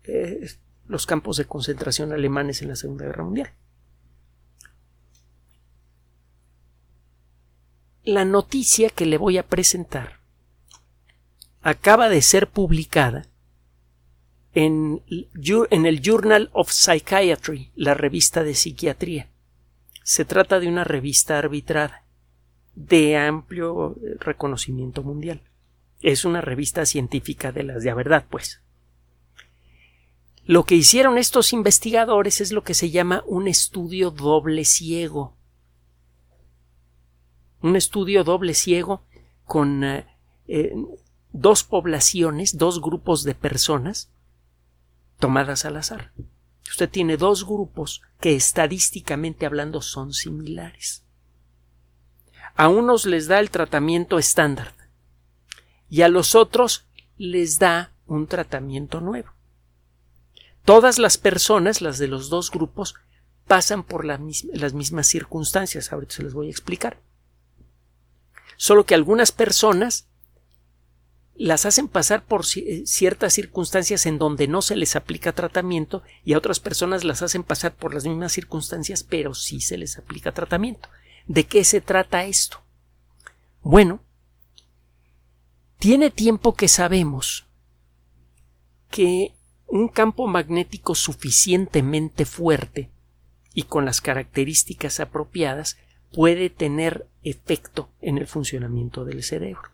eh, 0.05 0.47
los 0.89 1.07
campos 1.07 1.39
de 1.39 1.47
concentración 1.47 2.13
alemanes 2.13 2.61
en 2.61 2.69
la 2.69 2.77
Segunda 2.77 3.07
Guerra 3.07 3.25
Mundial? 3.25 3.51
La 8.05 8.25
noticia 8.25 8.91
que 8.91 9.07
le 9.07 9.17
voy 9.17 9.39
a 9.39 9.47
presentar 9.47 10.19
acaba 11.63 12.09
de 12.09 12.21
ser 12.21 12.49
publicada 12.49 13.27
en, 14.55 15.03
el 15.07 16.01
Journal 16.03 16.51
of 16.53 16.71
Psychiatry, 16.71 17.71
la 17.77 17.95
revista 17.95 18.43
de 18.43 18.55
psiquiatría. 18.55 19.29
Se 20.03 20.25
trata 20.25 20.59
de 20.59 20.69
una 20.69 20.85
revista 20.85 21.39
arbitrada 21.39 22.05
de 22.75 23.17
amplio 23.17 23.97
reconocimiento 24.19 25.03
mundial. 25.03 25.41
Es 26.01 26.25
una 26.25 26.41
revista 26.41 26.85
científica 26.85 27.53
de 27.53 27.63
las 27.63 27.83
de 27.83 27.91
la 27.91 27.95
verdad, 27.95 28.27
pues. 28.29 28.61
Lo 30.45 30.65
que 30.65 30.75
hicieron 30.75 31.19
estos 31.19 31.53
investigadores 31.53 32.41
es 32.41 32.51
lo 32.51 32.65
que 32.65 32.75
se 32.75 32.91
llama 32.91 33.23
un 33.27 33.47
estudio 33.47 34.11
doble 34.11 34.65
ciego. 34.65 35.37
Un 37.63 37.77
estudio 37.77 38.25
doble 38.25 38.55
ciego 38.55 39.05
con 39.45 39.85
eh, 39.85 40.07
eh, 40.49 40.75
dos 41.33 41.65
poblaciones, 41.65 42.59
dos 42.59 42.81
grupos 42.81 43.23
de 43.23 43.35
personas 43.35 44.11
tomadas 45.19 45.65
al 45.65 45.77
azar. 45.77 46.13
Usted 46.69 46.91
tiene 46.91 47.17
dos 47.17 47.47
grupos 47.47 48.03
que 48.21 48.35
estadísticamente 48.35 49.47
hablando 49.47 49.81
son 49.81 50.13
similares. 50.13 51.05
A 52.55 52.69
unos 52.69 53.07
les 53.07 53.29
da 53.29 53.41
el 53.41 53.51
tratamiento 53.51 54.19
estándar 54.19 54.75
y 55.89 56.03
a 56.03 56.09
los 56.09 56.35
otros 56.35 56.87
les 57.17 57.59
da 57.59 57.93
un 58.07 58.27
tratamiento 58.27 59.01
nuevo. 59.01 59.31
Todas 60.65 60.99
las 60.99 61.19
personas, 61.19 61.81
las 61.81 61.99
de 61.99 62.09
los 62.09 62.29
dos 62.29 62.51
grupos, 62.51 62.95
pasan 63.47 63.85
por 63.85 64.05
las 64.05 64.21
mismas 64.75 65.07
circunstancias. 65.07 65.93
Ahorita 65.93 66.15
se 66.15 66.23
les 66.23 66.35
voy 66.35 66.47
a 66.49 66.51
explicar. 66.51 66.99
Solo 68.63 68.87
que 68.87 68.95
algunas 68.95 69.33
personas 69.33 70.07
las 71.35 71.67
hacen 71.67 71.89
pasar 71.89 72.25
por 72.25 72.45
eh, 72.55 72.85
ciertas 72.87 73.33
circunstancias 73.33 74.07
en 74.07 74.19
donde 74.19 74.47
no 74.47 74.63
se 74.63 74.77
les 74.77 74.95
aplica 74.95 75.33
tratamiento 75.33 76.05
y 76.25 76.35
a 76.35 76.39
otras 76.39 76.61
personas 76.61 77.03
las 77.03 77.23
hacen 77.23 77.43
pasar 77.43 77.75
por 77.75 77.93
las 77.93 78.05
mismas 78.05 78.31
circunstancias 78.31 79.03
pero 79.03 79.35
sí 79.35 79.61
se 79.61 79.79
les 79.79 79.99
aplica 79.99 80.31
tratamiento. 80.31 80.89
¿De 81.27 81.43
qué 81.43 81.65
se 81.65 81.81
trata 81.81 82.25
esto? 82.25 82.63
Bueno, 83.63 83.99
tiene 85.81 86.13
tiempo 86.13 86.55
que 86.55 86.69
sabemos 86.69 87.49
que 88.91 89.35
un 89.67 89.89
campo 89.89 90.29
magnético 90.29 90.95
suficientemente 90.95 92.25
fuerte 92.27 92.93
y 93.55 93.65
con 93.65 93.85
las 93.85 94.01
características 94.01 95.01
apropiadas 95.01 95.79
puede 96.13 96.51
tener 96.51 97.07
efecto 97.23 97.91
en 98.01 98.19
el 98.19 98.27
funcionamiento 98.27 99.05
del 99.05 99.23
cerebro. 99.23 99.71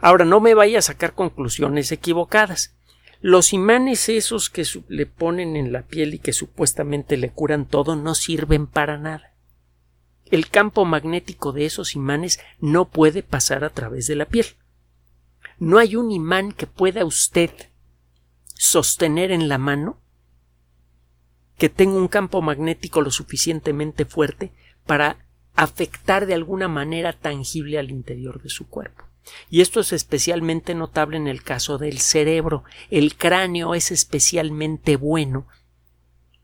Ahora, 0.00 0.24
no 0.24 0.40
me 0.40 0.54
vaya 0.54 0.78
a 0.78 0.82
sacar 0.82 1.14
conclusiones 1.14 1.92
equivocadas. 1.92 2.74
Los 3.20 3.52
imanes 3.52 4.08
esos 4.08 4.50
que 4.50 4.66
le 4.88 5.06
ponen 5.06 5.56
en 5.56 5.72
la 5.72 5.82
piel 5.82 6.14
y 6.14 6.18
que 6.18 6.32
supuestamente 6.32 7.16
le 7.16 7.30
curan 7.30 7.66
todo 7.66 7.96
no 7.96 8.14
sirven 8.14 8.66
para 8.66 8.98
nada. 8.98 9.34
El 10.26 10.48
campo 10.48 10.84
magnético 10.84 11.52
de 11.52 11.64
esos 11.64 11.94
imanes 11.94 12.40
no 12.60 12.86
puede 12.86 13.22
pasar 13.22 13.64
a 13.64 13.70
través 13.70 14.06
de 14.06 14.16
la 14.16 14.26
piel. 14.26 14.46
No 15.58 15.78
hay 15.78 15.96
un 15.96 16.10
imán 16.10 16.52
que 16.52 16.66
pueda 16.66 17.04
usted 17.04 17.50
sostener 18.54 19.30
en 19.30 19.48
la 19.48 19.58
mano 19.58 20.00
que 21.56 21.68
tenga 21.68 21.96
un 21.96 22.08
campo 22.08 22.42
magnético 22.42 23.00
lo 23.00 23.10
suficientemente 23.10 24.04
fuerte 24.04 24.52
para 24.86 25.23
afectar 25.54 26.26
de 26.26 26.34
alguna 26.34 26.68
manera 26.68 27.12
tangible 27.12 27.78
al 27.78 27.90
interior 27.90 28.42
de 28.42 28.48
su 28.48 28.68
cuerpo. 28.68 29.04
Y 29.48 29.60
esto 29.60 29.80
es 29.80 29.92
especialmente 29.92 30.74
notable 30.74 31.16
en 31.16 31.28
el 31.28 31.42
caso 31.42 31.78
del 31.78 31.98
cerebro. 31.98 32.64
El 32.90 33.16
cráneo 33.16 33.74
es 33.74 33.90
especialmente 33.90 34.96
bueno 34.96 35.46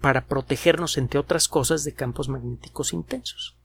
para 0.00 0.26
protegernos, 0.26 0.96
entre 0.96 1.20
otras 1.20 1.46
cosas, 1.48 1.84
de 1.84 1.92
campos 1.92 2.28
magnéticos 2.28 2.92
intensos. 2.92 3.56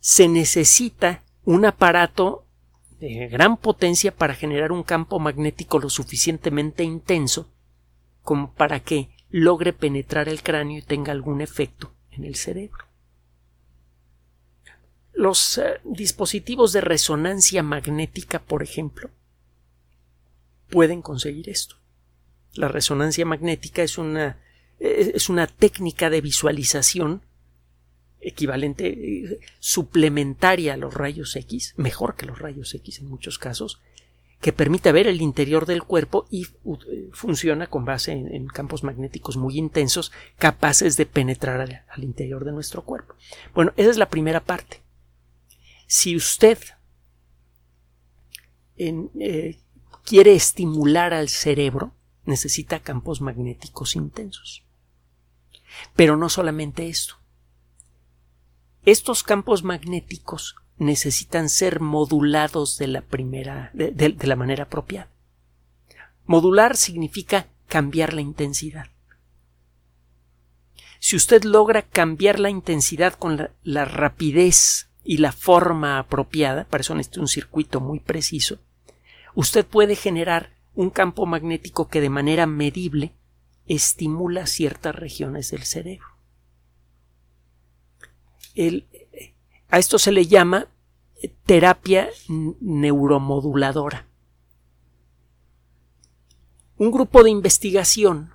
Se 0.00 0.26
necesita 0.26 1.22
un 1.44 1.64
aparato 1.64 2.44
de 2.98 3.28
gran 3.28 3.56
potencia 3.56 4.14
para 4.14 4.34
generar 4.34 4.72
un 4.72 4.82
campo 4.82 5.18
magnético 5.18 5.78
lo 5.78 5.90
suficientemente 5.90 6.82
intenso 6.82 7.48
como 8.22 8.52
para 8.52 8.80
que 8.80 9.10
logre 9.30 9.72
penetrar 9.72 10.28
el 10.28 10.42
cráneo 10.42 10.78
y 10.78 10.82
tenga 10.82 11.12
algún 11.12 11.40
efecto 11.40 11.92
en 12.10 12.24
el 12.24 12.36
cerebro. 12.36 12.84
Los 15.22 15.56
eh, 15.58 15.78
dispositivos 15.84 16.72
de 16.72 16.80
resonancia 16.80 17.62
magnética, 17.62 18.42
por 18.42 18.60
ejemplo, 18.60 19.08
pueden 20.68 21.00
conseguir 21.00 21.48
esto. 21.48 21.76
La 22.54 22.66
resonancia 22.66 23.24
magnética 23.24 23.84
es 23.84 23.98
una, 23.98 24.40
eh, 24.80 25.12
es 25.14 25.28
una 25.28 25.46
técnica 25.46 26.10
de 26.10 26.22
visualización 26.22 27.22
equivalente, 28.20 28.88
eh, 28.88 29.38
suplementaria 29.60 30.74
a 30.74 30.76
los 30.76 30.92
rayos 30.92 31.36
X, 31.36 31.74
mejor 31.76 32.16
que 32.16 32.26
los 32.26 32.40
rayos 32.40 32.74
X 32.74 32.98
en 32.98 33.06
muchos 33.06 33.38
casos, 33.38 33.80
que 34.40 34.52
permite 34.52 34.90
ver 34.90 35.06
el 35.06 35.22
interior 35.22 35.66
del 35.66 35.84
cuerpo 35.84 36.26
y 36.32 36.48
funciona 37.12 37.68
con 37.68 37.84
base 37.84 38.10
en, 38.10 38.48
campos 38.48 38.82
magnéticos 38.82 39.36
muy 39.36 39.56
intensos 39.56 40.10
capaces 40.36 40.96
de 40.96 41.06
penetrar 41.06 41.84
al 41.88 42.02
interior 42.02 42.44
de 42.44 42.50
nuestro 42.50 42.82
cuerpo. 42.82 43.14
Bueno, 43.54 43.72
esa 43.76 43.90
es 43.90 43.98
la 43.98 44.10
primera 44.10 44.40
parte 44.40 44.81
si 45.92 46.16
usted 46.16 46.58
eh, 48.78 49.58
quiere 50.06 50.34
estimular 50.34 51.12
al 51.12 51.28
cerebro, 51.28 51.92
necesita 52.24 52.80
campos 52.80 53.20
magnéticos 53.20 53.94
intensos. 53.94 54.64
Pero 55.94 56.16
no 56.16 56.30
solamente 56.30 56.88
esto. 56.88 57.16
Estos 58.86 59.22
campos 59.22 59.64
magnéticos 59.64 60.56
necesitan 60.78 61.50
ser 61.50 61.80
modulados 61.80 62.78
de 62.78 62.86
la 62.86 63.02
primera, 63.02 63.70
de 63.74 64.16
la 64.26 64.36
manera 64.36 64.64
apropiada. 64.64 65.10
Modular 66.24 66.78
significa 66.78 67.48
cambiar 67.68 68.14
la 68.14 68.22
intensidad. 68.22 68.86
Si 71.00 71.16
usted 71.16 71.44
logra 71.44 71.82
cambiar 71.82 72.40
la 72.40 72.48
intensidad 72.48 73.12
con 73.12 73.50
la, 73.62 73.84
rapidez 73.84 74.88
y 75.04 75.18
la 75.18 75.32
forma 75.32 75.98
apropiada, 75.98 76.64
para 76.64 76.82
eso 76.82 76.94
necesita 76.94 77.20
un 77.20 77.28
circuito 77.28 77.80
muy 77.80 78.00
preciso, 78.00 78.58
usted 79.34 79.66
puede 79.66 79.96
generar 79.96 80.50
un 80.74 80.90
campo 80.90 81.26
magnético 81.26 81.88
que 81.88 82.00
de 82.00 82.10
manera 82.10 82.46
medible 82.46 83.14
estimula 83.66 84.46
ciertas 84.46 84.94
regiones 84.94 85.50
del 85.50 85.64
cerebro. 85.64 86.06
a 89.68 89.78
esto 89.78 89.98
se 89.98 90.12
le 90.12 90.26
llama 90.26 90.68
terapia 91.46 92.08
neuromoduladora. 92.28 94.06
Un 96.76 96.90
grupo 96.90 97.22
de 97.22 97.30
investigación 97.30 98.34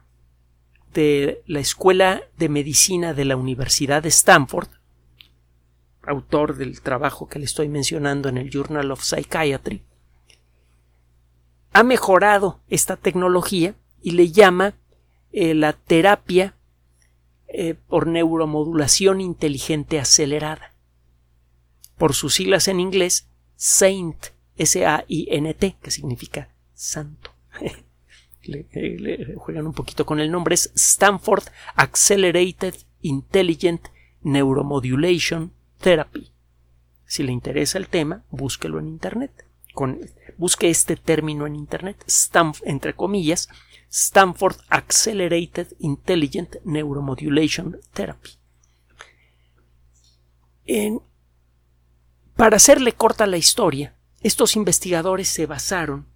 de 0.94 1.44
la 1.46 1.60
Escuela 1.60 2.24
de 2.38 2.50
Medicina 2.50 3.14
de 3.14 3.26
la 3.26 3.36
Universidad 3.36 4.02
de 4.02 4.10
Stanford, 4.10 4.70
autor 6.08 6.56
del 6.56 6.82
trabajo 6.82 7.28
que 7.28 7.40
le 7.40 7.46
estoy 7.46 7.70
mencionando 7.70 8.30
en 8.30 8.38
el 8.38 8.50
Journal 8.50 8.92
of 8.92 9.04
Psychiatry, 9.04 9.84
ha 11.74 11.84
mejorado 11.84 12.60
esta 12.70 12.96
tecnología 12.96 13.76
y 14.02 14.12
le 14.12 14.32
llama 14.32 14.74
eh, 15.32 15.54
la 15.54 15.74
terapia 15.74 16.56
eh, 17.48 17.76
por 17.76 18.08
neuromodulación 18.08 19.22
inteligente 19.22 20.00
acelerada. 20.00 20.74
Por 21.98 22.14
sus 22.14 22.36
siglas 22.36 22.68
en 22.68 22.80
inglés, 22.80 23.28
SAINT, 23.56 24.28
S-A-I-N-T, 24.56 25.78
que 25.82 25.92
significa 25.92 26.50
santo. 26.74 27.32
le, 28.44 29.36
juegan 29.36 29.68
un 29.68 29.74
poquito 29.74 30.06
con 30.06 30.20
el 30.20 30.32
nombre, 30.32 30.56
es 30.56 30.72
Stanford 30.76 31.44
Accelerated 31.76 32.76
Intelligent 33.02 33.88
Neuromodulation 34.22 35.52
Therapy. 35.80 36.32
Si 37.06 37.24
le 37.24 37.32
interesa 37.32 37.78
el 37.78 37.88
tema, 37.88 38.24
búsquelo 38.30 38.80
en 38.80 38.88
Internet. 38.88 39.46
busque 40.38 40.70
este 40.70 40.96
término 40.96 41.46
en 41.48 41.56
Internet, 41.56 42.04
entre 42.64 42.94
comillas, 42.94 43.48
Stanford 43.90 44.58
Accelerated 44.70 45.68
Intelligent 45.80 46.56
Neuromodulation 46.66 47.78
Therapy. 47.94 48.32
para 52.36 52.58
hacerle 52.58 52.92
corta 52.92 53.26
la 53.26 53.38
historia, 53.38 53.96
estos 54.22 54.56
investigadores 54.56 55.30
se 55.30 55.46
basaron 55.46 56.08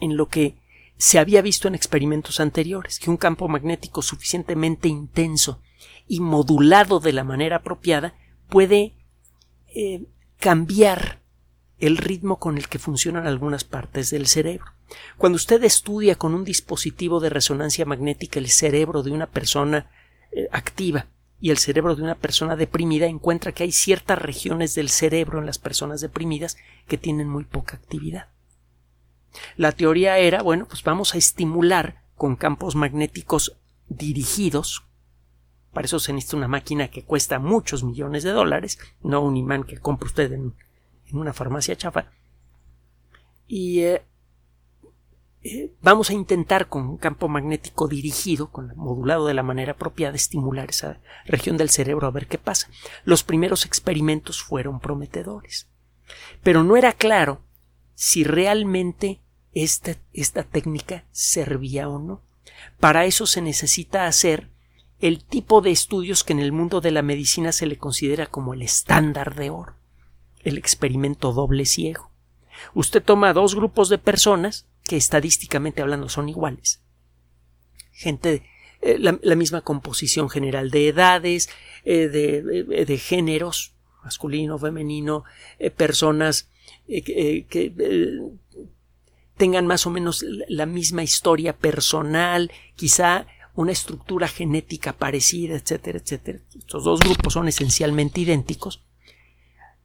en 0.00 0.16
lo 0.16 0.26
que 0.28 0.56
se 0.96 1.18
había 1.18 1.42
visto 1.42 1.68
en 1.68 1.74
experimentos 1.74 2.40
anteriores 2.40 2.98
que 2.98 3.10
un 3.10 3.16
campo 3.16 3.48
magnético 3.48 4.02
suficientemente 4.02 4.88
intenso 4.88 5.60
y 6.08 6.20
modulado 6.20 7.00
de 7.00 7.12
la 7.12 7.24
manera 7.24 7.56
apropiada 7.56 8.14
puede 8.52 8.94
eh, 9.74 10.04
cambiar 10.38 11.20
el 11.78 11.96
ritmo 11.96 12.38
con 12.38 12.58
el 12.58 12.68
que 12.68 12.78
funcionan 12.78 13.26
algunas 13.26 13.64
partes 13.64 14.10
del 14.10 14.26
cerebro. 14.26 14.66
Cuando 15.16 15.36
usted 15.36 15.64
estudia 15.64 16.16
con 16.16 16.34
un 16.34 16.44
dispositivo 16.44 17.18
de 17.18 17.30
resonancia 17.30 17.86
magnética 17.86 18.38
el 18.38 18.50
cerebro 18.50 19.02
de 19.02 19.10
una 19.10 19.26
persona 19.26 19.90
eh, 20.32 20.48
activa 20.52 21.06
y 21.40 21.50
el 21.50 21.56
cerebro 21.56 21.96
de 21.96 22.02
una 22.02 22.14
persona 22.14 22.54
deprimida, 22.54 23.06
encuentra 23.06 23.52
que 23.52 23.62
hay 23.62 23.72
ciertas 23.72 24.18
regiones 24.18 24.74
del 24.74 24.90
cerebro 24.90 25.38
en 25.38 25.46
las 25.46 25.58
personas 25.58 26.02
deprimidas 26.02 26.58
que 26.86 26.98
tienen 26.98 27.28
muy 27.28 27.44
poca 27.44 27.76
actividad. 27.76 28.28
La 29.56 29.72
teoría 29.72 30.18
era, 30.18 30.42
bueno, 30.42 30.68
pues 30.68 30.82
vamos 30.82 31.14
a 31.14 31.18
estimular 31.18 32.02
con 32.16 32.36
campos 32.36 32.76
magnéticos 32.76 33.56
dirigidos. 33.88 34.84
Para 35.72 35.86
eso 35.86 35.98
se 35.98 36.12
necesita 36.12 36.36
una 36.36 36.48
máquina 36.48 36.88
que 36.88 37.04
cuesta 37.04 37.38
muchos 37.38 37.82
millones 37.82 38.22
de 38.22 38.30
dólares, 38.30 38.78
no 39.02 39.20
un 39.22 39.36
imán 39.36 39.64
que 39.64 39.78
compra 39.78 40.06
usted 40.06 40.32
en, 40.32 40.54
una 41.12 41.32
farmacia 41.32 41.76
chafa. 41.76 42.06
Y 43.46 43.80
eh, 43.80 44.02
eh, 45.42 45.72
vamos 45.82 46.08
a 46.08 46.14
intentar 46.14 46.68
con 46.68 46.88
un 46.88 46.96
campo 46.96 47.28
magnético 47.28 47.88
dirigido, 47.88 48.50
con 48.50 48.72
modulado 48.76 49.26
de 49.26 49.34
la 49.34 49.42
manera 49.42 49.72
apropiada, 49.72 50.16
estimular 50.16 50.70
esa 50.70 51.00
región 51.26 51.56
del 51.56 51.68
cerebro 51.68 52.06
a 52.06 52.12
ver 52.12 52.28
qué 52.28 52.38
pasa. 52.38 52.68
Los 53.04 53.24
primeros 53.24 53.66
experimentos 53.66 54.42
fueron 54.42 54.80
prometedores. 54.80 55.68
Pero 56.42 56.64
no 56.64 56.76
era 56.76 56.92
claro 56.92 57.42
si 57.94 58.24
realmente 58.24 59.20
esta, 59.52 59.96
esta 60.12 60.44
técnica 60.44 61.04
servía 61.10 61.88
o 61.88 61.98
no. 61.98 62.22
Para 62.80 63.04
eso 63.04 63.26
se 63.26 63.42
necesita 63.42 64.06
hacer 64.06 64.48
el 65.02 65.24
tipo 65.24 65.60
de 65.60 65.72
estudios 65.72 66.22
que 66.22 66.32
en 66.32 66.38
el 66.38 66.52
mundo 66.52 66.80
de 66.80 66.92
la 66.92 67.02
medicina 67.02 67.50
se 67.50 67.66
le 67.66 67.76
considera 67.76 68.26
como 68.26 68.54
el 68.54 68.62
estándar 68.62 69.34
de 69.34 69.50
oro, 69.50 69.74
el 70.44 70.56
experimento 70.56 71.32
doble 71.32 71.66
ciego. 71.66 72.12
Usted 72.72 73.02
toma 73.02 73.32
dos 73.32 73.56
grupos 73.56 73.88
de 73.88 73.98
personas 73.98 74.68
que 74.84 74.96
estadísticamente 74.96 75.82
hablando 75.82 76.08
son 76.08 76.28
iguales. 76.28 76.80
Gente, 77.90 78.44
eh, 78.80 78.96
la, 78.98 79.34
misma 79.34 79.62
composición 79.62 80.30
general 80.30 80.70
de 80.70 80.86
edades, 80.86 81.50
eh, 81.84 82.06
de, 82.06 82.84
de, 82.84 82.98
géneros, 82.98 83.74
masculino, 84.04 84.56
femenino, 84.56 85.24
eh, 85.58 85.70
personas 85.70 86.48
que 86.86 87.46
tengan 89.36 89.66
más 89.66 89.84
o 89.86 89.90
menos 89.90 90.24
la 90.48 90.66
misma 90.66 91.02
historia 91.02 91.56
personal, 91.56 92.52
quizá 92.76 93.26
una 93.54 93.72
estructura 93.72 94.28
genética 94.28 94.92
parecida, 94.94 95.56
etcétera, 95.56 95.98
etcétera. 95.98 96.38
Estos 96.56 96.84
dos 96.84 97.00
grupos 97.00 97.34
son 97.34 97.48
esencialmente 97.48 98.20
idénticos. 98.20 98.82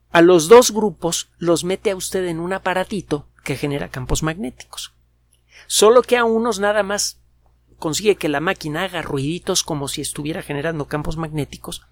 A 0.09 0.21
los 0.21 0.47
dos 0.47 0.71
grupos 0.71 1.29
los 1.37 1.63
mete 1.63 1.91
a 1.91 1.95
usted 1.95 2.25
en 2.25 2.39
un 2.39 2.53
aparatito 2.53 3.27
que 3.43 3.57
genera 3.57 3.89
campos 3.89 4.23
magnéticos. 4.23 4.93
Solo 5.67 6.01
que 6.01 6.17
a 6.17 6.23
unos 6.23 6.59
nada 6.59 6.83
más 6.83 7.19
consigue 7.77 8.15
que 8.15 8.29
la 8.29 8.39
máquina 8.39 8.83
haga 8.83 9.01
ruiditos 9.01 9.63
como 9.63 9.87
si 9.87 10.01
estuviera 10.01 10.41
generando 10.41 10.85
campos 10.85 11.17
magnéticos 11.17 11.85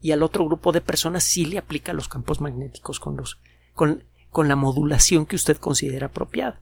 y 0.00 0.12
al 0.12 0.22
otro 0.22 0.44
grupo 0.44 0.72
de 0.72 0.80
personas 0.80 1.24
sí 1.24 1.44
le 1.44 1.58
aplica 1.58 1.92
los 1.92 2.08
campos 2.08 2.40
magnéticos 2.40 3.00
con 3.00 3.16
los 3.16 3.38
con, 3.74 4.04
con 4.30 4.48
la 4.48 4.56
modulación 4.56 5.26
que 5.26 5.36
usted 5.36 5.56
considera 5.58 6.06
apropiada 6.06 6.60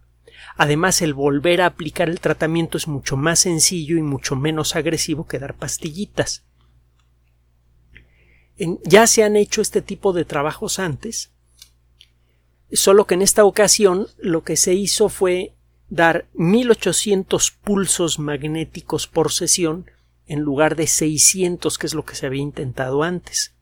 Además, 0.56 1.02
el 1.02 1.14
volver 1.14 1.62
a 1.62 1.66
aplicar 1.66 2.10
el 2.10 2.22
tratamiento 2.22 2.78
es 2.78 2.88
mucho 2.88 3.18
más 3.18 3.42
sencillo 3.42 3.98
y 3.98 4.02
mucho 4.02 4.38
menos 4.38 4.78
agresivo 4.78 5.28
que 5.28 5.40
dar 5.40 5.56
pastillitas. 5.56 6.46
ya 8.84 9.06
se 9.06 9.24
han 9.24 9.36
hecho 9.36 9.62
este 9.62 9.82
tipo 9.82 10.14
de 10.14 10.24
trabajos 10.24 10.80
antes, 10.80 11.32
solo 12.72 13.06
que 13.06 13.16
en 13.16 13.22
esta 13.22 13.44
ocasión 13.44 14.08
lo 14.18 14.46
que 14.46 14.56
se 14.56 14.74
hizo 14.74 15.10
fue 15.10 15.56
dar 15.92 16.26
1800 16.36 17.52
pulsos 17.52 18.18
magnéticos 18.18 19.08
por 19.08 19.32
sesión 19.32 19.92
en 20.26 20.40
lugar 20.40 20.78
de 20.78 20.88
600, 20.88 21.78
que 21.78 21.86
es 21.86 21.94
lo 21.94 22.06
que 22.06 22.16
se 22.16 22.26
había 22.26 22.42
intentado 22.42 23.04
antes. 23.04 23.54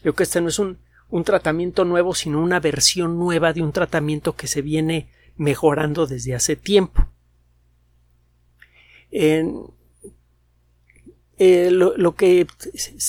Creo 0.00 0.14
que 0.14 0.22
este 0.22 0.40
no 0.40 0.48
es 0.48 0.60
un, 0.60 0.78
un 1.10 1.24
tratamiento 1.24 1.84
nuevo, 1.84 2.14
sino 2.14 2.40
una 2.40 2.60
versión 2.60 3.18
nueva 3.18 3.52
de 3.52 3.62
un 3.62 3.72
tratamiento 3.72 4.36
que 4.36 4.46
se 4.46 4.62
viene 4.62 5.10
mejorando 5.36 6.06
desde 6.06 6.36
hace 6.36 6.54
tiempo. 6.54 7.08
En, 9.10 9.62
eh, 11.38 11.72
lo, 11.72 12.14
que 12.14 12.46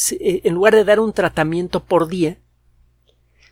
en 0.10 0.54
lugar 0.56 0.74
de 0.74 0.84
dar 0.84 1.00
un 1.00 1.14
tratamiento 1.14 1.84
por 1.84 2.08
día, 2.08 2.40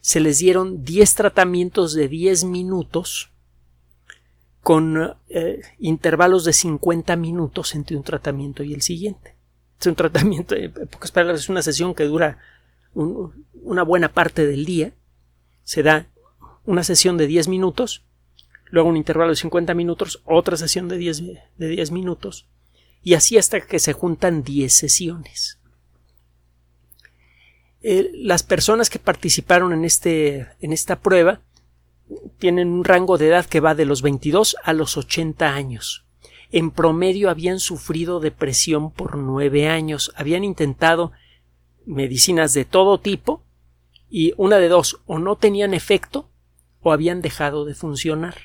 se 0.01 0.19
les 0.19 0.39
dieron 0.39 0.83
10 0.83 1.13
tratamientos 1.13 1.93
de 1.93 2.07
10 2.07 2.45
minutos 2.45 3.35
con 4.65 5.15
eh, 5.30 5.62
intervalos 5.78 6.43
de 6.43 6.51
50 6.51 7.15
minutos 7.17 7.75
entre 7.75 7.95
un 7.95 8.01
tratamiento 8.01 8.63
y 8.63 8.73
el 8.73 8.82
siguiente. 8.82 9.36
Es 9.80 9.86
un 9.86 9.93
tratamiento, 9.93 10.56
en 10.56 10.71
pocas 10.71 11.12
palabras, 11.12 11.41
es 11.41 11.49
una 11.49 11.62
sesión 11.62 11.93
que 11.93 12.06
dura 12.06 12.39
una 12.95 13.84
buena 13.84 14.12
parte 14.12 14.47
del 14.47 14.65
día. 14.65 14.91
Se 15.65 15.84
da 15.84 16.08
una 16.65 16.84
sesión 16.84 17.15
de 17.15 17.28
10 17.28 17.47
minutos, 17.47 18.06
luego 18.71 18.89
un 18.89 18.97
intervalo 18.97 19.30
de 19.30 19.36
50 19.36 19.75
minutos, 19.75 20.23
otra 20.25 20.58
sesión 20.58 20.88
de 20.88 20.97
10, 20.97 21.23
de 21.58 21.67
10 21.67 21.91
minutos, 21.91 22.47
y 23.04 23.13
así 23.13 23.38
hasta 23.38 23.62
que 23.62 23.78
se 23.78 23.93
juntan 23.93 24.41
10 24.41 24.73
sesiones. 24.73 25.60
Eh, 27.84 28.10
las 28.15 28.41
personas 28.41 28.89
que 28.89 28.97
participaron 28.97 29.73
en, 29.73 29.86
este, 29.86 30.47
en 30.60 30.73
esta 30.73 30.95
prueba 31.01 31.41
tienen 32.37 32.69
un 32.69 32.83
rango 32.83 33.17
de 33.17 33.27
edad 33.27 33.45
que 33.45 33.59
va 33.59 33.75
de 33.75 33.85
los 33.85 34.01
22 34.01 34.57
a 34.63 34.73
los 34.73 34.97
80 34.97 35.53
años. 35.53 36.05
En 36.51 36.71
promedio 36.71 37.29
habían 37.29 37.59
sufrido 37.59 38.19
depresión 38.19 38.91
por 38.91 39.17
nueve 39.17 39.67
años, 39.67 40.11
habían 40.15 40.43
intentado 40.43 41.11
medicinas 41.85 42.53
de 42.53 42.65
todo 42.65 42.99
tipo 42.99 43.43
y 44.09 44.33
una 44.37 44.57
de 44.57 44.69
dos 44.69 45.01
o 45.05 45.19
no 45.19 45.35
tenían 45.35 45.73
efecto 45.73 46.29
o 46.81 46.91
habían 46.91 47.21
dejado 47.21 47.65
de 47.65 47.73
funcionar. 47.73 48.35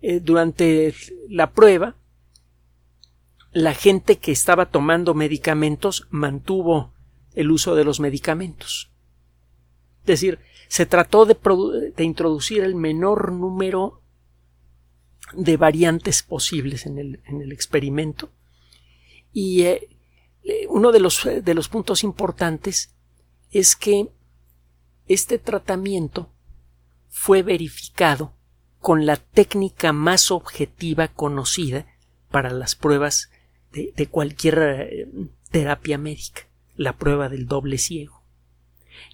Eh, 0.00 0.20
durante 0.20 0.94
la 1.28 1.50
prueba 1.52 1.96
la 3.54 3.72
gente 3.72 4.18
que 4.18 4.32
estaba 4.32 4.66
tomando 4.66 5.14
medicamentos 5.14 6.08
mantuvo 6.10 6.92
el 7.34 7.52
uso 7.52 7.76
de 7.76 7.84
los 7.84 8.00
medicamentos. 8.00 8.90
Es 10.04 10.20
decir, 10.20 10.38
se 10.68 10.86
trató 10.86 11.24
de, 11.24 11.36
introducir 11.98 12.62
el 12.62 12.74
menor 12.74 13.32
número 13.32 14.00
de 15.32 15.56
variantes 15.56 16.22
posibles 16.22 16.86
en 16.86 16.98
el, 16.98 17.52
experimento. 17.52 18.30
Y 19.32 19.62
eh, 19.62 19.88
uno 20.68 20.92
de 20.92 21.00
los, 21.00 21.24
de 21.24 21.54
los 21.54 21.68
puntos 21.68 22.04
importantes 22.04 22.94
es 23.50 23.76
que 23.76 24.08
este 25.06 25.38
tratamiento 25.38 26.28
fue 27.08 27.42
verificado 27.42 28.34
con 28.80 29.06
la 29.06 29.16
técnica 29.16 29.92
más 29.92 30.30
objetiva 30.30 31.08
conocida 31.08 31.86
para 32.30 32.50
las 32.50 32.74
pruebas 32.74 33.30
de, 33.72 34.06
cualquier 34.08 34.58
eh, 34.58 35.08
terapia 35.50 35.98
médica, 35.98 36.42
la 36.76 36.96
prueba 36.96 37.28
del 37.28 37.46
doble 37.46 37.78
ciego. 37.78 38.23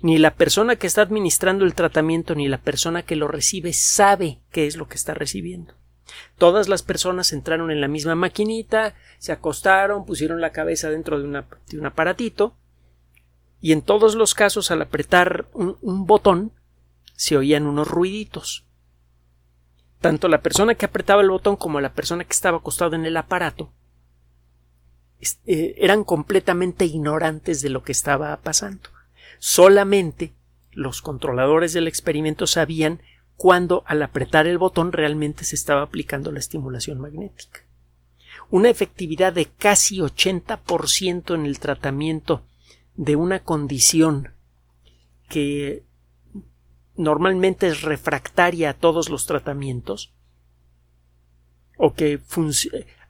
Ni 0.03 0.19
la 0.19 0.35
persona 0.35 0.77
que 0.77 0.87
está 0.87 1.03
administrando 1.03 1.65
el 1.65 1.75
tratamiento 1.75 2.35
ni 2.35 2.49
la 2.49 2.59
persona 2.59 3.03
que 3.03 3.17
lo 3.17 3.29
recibe 3.29 3.73
sabe 3.73 4.41
qué 4.51 4.67
es 4.67 4.77
lo 4.77 4.89
que 4.89 4.97
está 4.97 5.15
recibiendo. 5.15 5.75
Todas 6.39 6.69
las 6.69 6.83
personas 6.83 7.33
entraron 7.33 7.71
en 7.71 7.81
la 7.81 7.89
misma 7.89 8.15
maquinita, 8.15 8.95
se 9.19 9.33
acostaron, 9.33 10.05
pusieron 10.05 10.41
la 10.41 10.51
cabeza 10.51 10.91
dentro 10.91 11.21
de, 11.21 11.27
un 11.79 11.87
aparatito 11.87 12.57
y 13.61 13.73
en 13.73 13.83
todos 13.83 14.15
los 14.15 14.35
casos 14.35 14.71
al 14.71 14.83
apretar 14.83 15.49
un 15.55 16.07
botón 16.07 16.53
se 17.15 17.37
oían 17.37 17.67
unos 17.67 17.89
ruiditos. 17.89 18.65
Tanto 20.01 20.29
la 20.29 20.41
persona 20.41 20.75
que 20.75 20.87
apretaba 20.87 21.21
el 21.21 21.31
botón 21.31 21.57
como 21.57 21.81
la 21.81 21.93
persona 21.93 22.25
que 22.25 22.33
estaba 22.33 22.59
acostada 22.59 22.97
en 22.97 23.05
el 23.05 23.17
aparato 23.17 23.73
eh, 25.45 25.75
eran 25.77 26.05
completamente 26.05 26.87
ignorantes 26.87 27.61
de 27.61 27.69
lo 27.69 27.83
que 27.83 27.93
estaba 27.93 28.35
pasando. 28.39 28.89
Solamente 29.41 30.35
los 30.71 31.01
controladores 31.01 31.73
del 31.73 31.89
experimento 31.89 32.47
sabían 32.47 33.01
cuando 33.37 33.83
al 33.87 34.03
apretar 34.03 34.47
el 34.47 34.59
botón 34.59 34.93
realmente 34.93 35.45
se 35.45 35.57
estaba 35.57 35.81
aplicando 35.81 36.31
la 36.31 36.39
estimulación 36.39 37.01
magnética. 37.01 37.61
Una 38.51 38.69
efectividad 38.69 39.33
de 39.33 39.47
casi 39.47 39.99
80% 39.99 41.35
en 41.35 41.47
el 41.47 41.59
tratamiento 41.59 42.43
de 42.97 43.17
una 43.17 43.39
condición 43.43 44.35
que 45.31 45.85
normalmente 46.97 47.69
es 47.69 47.81
refractaria 47.81 48.71
a 48.71 48.75
todos 48.75 49.09
los 49.09 49.25
tratamientos 49.25 50.13
o 51.79 51.95
que 51.95 52.21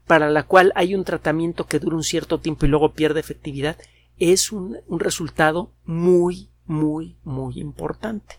para 0.07 0.31
la 0.31 0.45
cual 0.45 0.73
hay 0.77 0.95
un 0.95 1.03
tratamiento 1.03 1.67
que 1.67 1.81
dura 1.81 1.97
un 1.97 2.05
cierto 2.05 2.39
tiempo 2.39 2.67
y 2.67 2.69
luego 2.69 2.93
pierde 2.93 3.19
efectividad, 3.19 3.77
es 4.21 4.53
un, 4.53 4.79
resultado 4.91 5.73
muy, 5.85 6.51
muy, 6.67 7.17
muy 7.25 7.59
importante. 7.59 8.37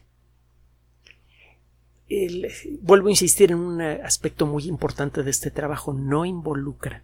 vuelvo 2.82 3.08
a 3.08 3.12
insistir 3.12 3.52
en 3.52 3.58
un 3.58 3.82
aspecto 3.82 4.46
muy 4.46 4.66
importante 4.66 5.24
de 5.24 5.32
este 5.32 5.50
trabajo, 5.50 5.92
no 5.92 6.24
involucra 6.24 7.04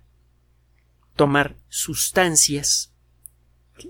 tomar 1.15 1.55
sustancias 1.67 2.93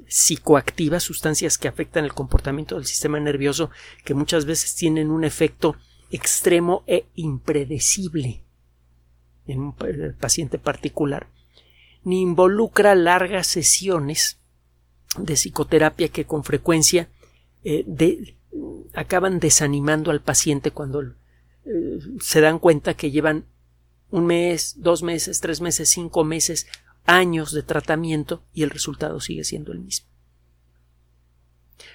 psicoactivas, 0.07 1.03
sustancias 1.03 1.57
que 1.57 1.67
afectan 1.67 2.05
el 2.05 2.13
comportamiento 2.13 2.75
del 2.75 2.85
sistema 2.85 3.19
nervioso, 3.19 3.69
que 4.05 4.13
muchas 4.13 4.45
veces 4.45 4.75
tienen 4.75 5.11
un 5.11 5.25
efecto 5.25 5.75
extremo 6.11 6.83
e 6.87 7.05
impredecible 7.15 8.43
en 9.47 9.59
un 9.59 9.75
paciente 10.19 10.57
particular, 10.57 11.27
ni 12.03 12.21
involucra 12.21 12.95
largas 12.95 13.47
sesiones 13.47 14.39
de 15.17 15.33
psicoterapia 15.33 16.09
que 16.09 16.25
con 16.25 16.43
frecuencia 16.43 17.09
eh, 17.63 18.35
acaban 18.93 19.39
desanimando 19.39 20.11
al 20.11 20.21
paciente 20.21 20.71
cuando 20.71 21.01
eh, 21.03 21.99
se 22.19 22.41
dan 22.41 22.59
cuenta 22.59 22.95
que 22.95 23.11
llevan 23.11 23.45
un 24.09 24.25
mes, 24.25 24.75
dos 24.77 25.03
meses, 25.03 25.39
tres 25.39 25.61
meses, 25.61 25.89
cinco 25.89 26.23
meses, 26.23 26.67
años 27.05 27.51
de 27.51 27.63
tratamiento 27.63 28.43
y 28.53 28.63
el 28.63 28.69
resultado 28.69 29.19
sigue 29.19 29.43
siendo 29.43 29.71
el 29.71 29.79
mismo. 29.79 30.07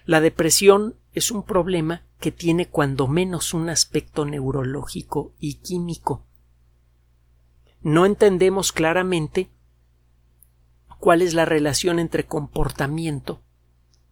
La 0.05 0.21
depresión 0.21 0.97
es 1.13 1.31
un 1.31 1.45
problema 1.45 2.03
que 2.19 2.33
tiene 2.33 2.69
cuando 2.69 3.09
menos 3.09 3.55
un 3.55 3.69
aspecto 3.69 4.25
neurológico 4.25 5.33
y 5.39 5.55
químico 5.55 6.25
no 7.83 8.07
entendemos 8.07 8.73
claramente 8.73 9.51
cuál 11.03 11.21
es 11.21 11.35
la 11.35 11.45
relación 11.45 11.99
entre 11.99 12.27
comportamiento 12.27 13.43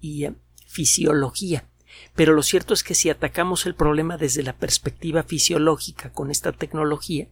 y 0.01 0.25
eh, 0.25 0.35
fisiología. 0.67 1.69
Pero 2.17 2.33
lo 2.33 2.43
cierto 2.43 2.75
es 2.75 2.83
que 2.83 2.97
si 2.97 3.09
atacamos 3.09 3.65
el 3.65 3.77
problema 3.77 4.17
desde 4.17 4.43
la 4.43 4.57
perspectiva 4.57 5.23
fisiológica 5.23 6.13
con 6.13 6.33
esta 6.33 6.51
tecnología, 6.51 7.29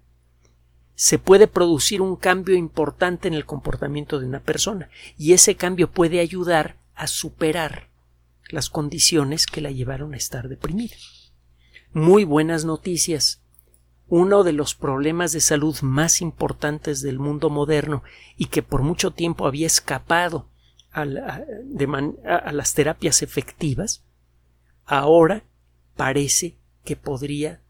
se 0.94 1.18
puede 1.18 1.48
producir 1.48 2.00
un 2.00 2.14
cambio 2.14 2.54
importante 2.54 3.26
en 3.26 3.34
el 3.34 3.46
comportamiento 3.46 4.20
de 4.20 4.26
una 4.26 4.38
persona 4.38 4.90
y 5.16 5.32
ese 5.32 5.56
cambio 5.56 5.90
puede 5.90 6.20
ayudar 6.20 6.76
a 6.94 7.08
superar 7.08 7.88
las 8.50 8.70
condiciones 8.70 9.46
que 9.46 9.60
la 9.60 9.72
llevaron 9.72 10.14
a 10.14 10.18
estar 10.18 10.48
deprimida. 10.48 10.94
Muy 11.92 12.22
buenas 12.22 12.64
noticias 12.64 13.42
uno 14.08 14.42
de 14.42 14.52
los 14.52 14.74
problemas 14.74 15.32
de 15.32 15.40
salud 15.40 15.76
más 15.82 16.20
importantes 16.20 17.02
del 17.02 17.18
mundo 17.18 17.50
moderno 17.50 18.02
y 18.36 18.46
que 18.46 18.62
por 18.62 18.82
mucho 18.82 19.10
tiempo 19.10 19.46
había 19.46 19.66
escapado 19.66 20.48
a, 20.90 21.04
las 21.04 22.74
terapias 22.74 23.22
efectivas, 23.22 24.02
ahora 24.84 25.44
parece 25.96 26.56
que 26.84 26.96
podría, 26.96 27.60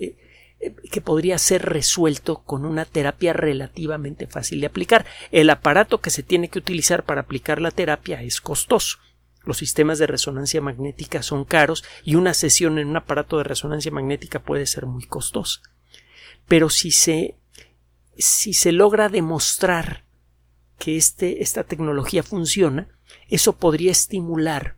eh, 0.00 0.16
eh, 0.60 0.74
que 0.90 1.00
podría 1.00 1.38
ser 1.38 1.62
resuelto 1.66 2.42
con 2.42 2.64
una 2.64 2.86
terapia 2.86 3.34
relativamente 3.34 4.26
fácil 4.26 4.60
de 4.60 4.66
aplicar. 4.66 5.04
El 5.30 5.50
aparato 5.50 6.00
que 6.00 6.10
se 6.10 6.22
tiene 6.22 6.48
que 6.48 6.58
utilizar 6.58 7.04
para 7.04 7.20
aplicar 7.22 7.60
la 7.60 7.70
terapia 7.70 8.22
es 8.22 8.40
costoso. 8.40 8.98
Los 9.46 9.58
sistemas 9.58 10.00
de 10.00 10.08
resonancia 10.08 10.60
magnética 10.60 11.22
son 11.22 11.44
caros 11.44 11.84
y 12.04 12.16
una 12.16 12.34
sesión 12.34 12.78
en 12.78 12.88
un 12.88 12.96
aparato 12.96 13.38
de 13.38 13.44
resonancia 13.44 13.92
magnética 13.92 14.40
puede 14.42 14.66
ser 14.66 14.86
muy 14.86 15.06
costosa. 15.06 15.60
Pero 16.48 16.68
si 16.68 16.90
se, 16.90 17.36
si 18.18 18.52
se 18.52 18.72
logra 18.72 19.08
demostrar 19.08 20.04
que 20.78 20.96
este, 20.96 21.44
esta 21.44 21.62
tecnología 21.62 22.24
funciona, 22.24 22.88
eso 23.28 23.54
podría 23.54 23.92
estimular 23.92 24.76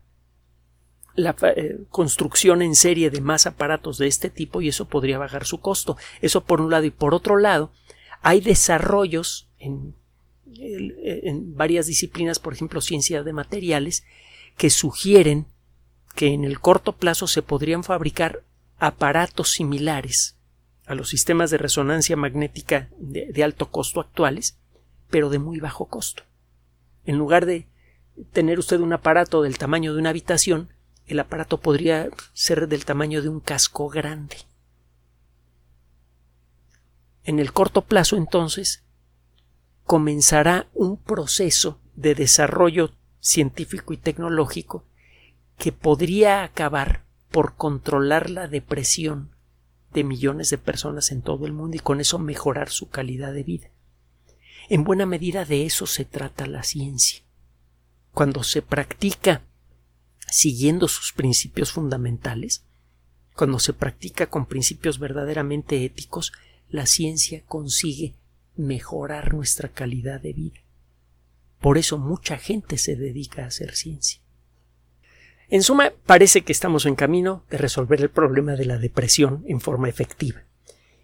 la 1.14 1.34
eh, 1.56 1.78
construcción 1.88 2.60
en 2.60 2.74
serie 2.74 3.08
de 3.10 3.22
más 3.22 3.46
aparatos 3.46 3.96
de 3.96 4.06
este 4.06 4.28
tipo 4.28 4.60
y 4.60 4.68
eso 4.68 4.86
podría 4.86 5.16
bajar 5.16 5.46
su 5.46 5.60
costo. 5.60 5.96
Eso 6.20 6.44
por 6.44 6.60
un 6.60 6.70
lado 6.70 6.84
y 6.84 6.90
por 6.90 7.14
otro 7.14 7.38
lado 7.38 7.72
hay 8.20 8.42
desarrollos 8.42 9.48
en, 9.58 9.94
en 10.54 11.56
varias 11.56 11.86
disciplinas, 11.86 12.38
por 12.38 12.52
ejemplo 12.52 12.82
ciencia 12.82 13.22
de 13.22 13.32
materiales, 13.32 14.04
que 14.58 14.68
sugieren 14.70 15.46
que 16.14 16.34
en 16.34 16.44
el 16.44 16.60
corto 16.60 16.96
plazo 16.96 17.28
se 17.28 17.42
podrían 17.42 17.84
fabricar 17.84 18.42
aparatos 18.76 19.52
similares 19.52 20.36
a 20.84 20.94
los 20.94 21.08
sistemas 21.08 21.50
de 21.50 21.58
resonancia 21.58 22.16
magnética 22.16 22.88
de, 22.98 23.44
alto 23.44 23.70
costo 23.70 24.00
actuales, 24.00 24.58
pero 25.10 25.30
de 25.30 25.38
muy 25.38 25.60
bajo 25.60 25.86
costo. 25.86 26.24
En 27.04 27.16
lugar 27.16 27.46
de 27.46 27.68
tener 28.32 28.58
usted 28.58 28.80
un 28.80 28.92
aparato 28.92 29.42
del 29.42 29.58
tamaño 29.58 29.94
de 29.94 30.00
una 30.00 30.10
habitación, 30.10 30.70
el 31.06 31.20
aparato 31.20 31.60
podría 31.60 32.08
ser 32.32 32.68
del 32.68 32.84
tamaño 32.84 33.22
de 33.22 33.28
un 33.28 33.38
casco 33.38 33.88
grande. 33.88 34.38
En 37.22 37.38
el 37.38 37.52
corto 37.52 37.82
plazo, 37.82 38.16
entonces, 38.16 38.82
comenzará 39.84 40.66
un 40.74 40.96
proceso 40.96 41.80
de 41.94 42.14
desarrollo 42.14 42.97
científico 43.20 43.92
y 43.92 43.96
tecnológico 43.96 44.84
que 45.58 45.72
podría 45.72 46.44
acabar 46.44 47.04
por 47.30 47.56
controlar 47.56 48.30
la 48.30 48.48
depresión 48.48 49.30
de 49.92 50.04
millones 50.04 50.50
de 50.50 50.58
personas 50.58 51.10
en 51.12 51.22
todo 51.22 51.46
el 51.46 51.52
mundo 51.52 51.76
y 51.76 51.80
con 51.80 52.00
eso 52.00 52.18
mejorar 52.18 52.70
su 52.70 52.88
calidad 52.88 53.32
de 53.32 53.42
vida. 53.42 53.70
En 54.68 54.84
buena 54.84 55.06
medida 55.06 55.44
de 55.44 55.64
eso 55.64 55.86
se 55.86 56.04
trata 56.04 56.46
la 56.46 56.62
ciencia. 56.62 57.22
Cuando 58.12 58.42
se 58.42 58.62
practica 58.62 59.42
siguiendo 60.30 60.88
sus 60.88 61.12
principios 61.12 61.72
fundamentales, 61.72 62.64
cuando 63.34 63.58
se 63.58 63.72
practica 63.72 64.28
con 64.28 64.46
principios 64.46 64.98
verdaderamente 64.98 65.84
éticos, 65.84 66.32
la 66.68 66.86
ciencia 66.86 67.42
consigue 67.46 68.14
mejorar 68.56 69.32
nuestra 69.32 69.68
calidad 69.68 70.20
de 70.20 70.32
vida. 70.32 70.60
Por 71.60 71.78
eso 71.78 71.98
mucha 71.98 72.38
gente 72.38 72.78
se 72.78 72.96
dedica 72.96 73.44
a 73.44 73.48
hacer 73.48 73.74
ciencia. 73.74 74.20
En 75.48 75.62
suma, 75.62 75.92
parece 76.04 76.42
que 76.42 76.52
estamos 76.52 76.84
en 76.84 76.94
camino 76.94 77.44
de 77.50 77.58
resolver 77.58 78.00
el 78.00 78.10
problema 78.10 78.52
de 78.52 78.66
la 78.66 78.78
depresión 78.78 79.44
en 79.48 79.60
forma 79.60 79.88
efectiva. 79.88 80.42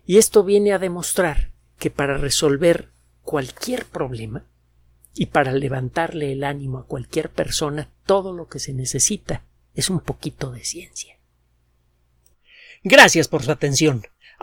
Y 0.07 0.19
esto 0.19 0.45
viene 0.45 0.73
a 0.73 0.79
demostrar 0.79 1.51
que 1.79 1.91
para 1.91 2.19
resolver 2.19 2.91
cualquier 3.23 3.87
problema 3.87 4.45
y 5.15 5.27
para 5.27 5.53
levantarle 5.53 6.33
el 6.33 6.45
ánimo 6.45 6.79
a 6.79 6.87
cualquier 6.87 7.31
persona, 7.31 7.91
todo 8.05 8.33
lo 8.33 8.49
que 8.49 8.59
se 8.59 8.75
necesita 8.75 9.45
es 9.75 9.89
un 9.89 10.01
poquito 10.01 10.51
de 10.51 10.65
ciencia. 10.65 11.19
Gracias 12.83 13.29
por 13.29 13.43
su 13.43 13.51
atención. 13.51 14.03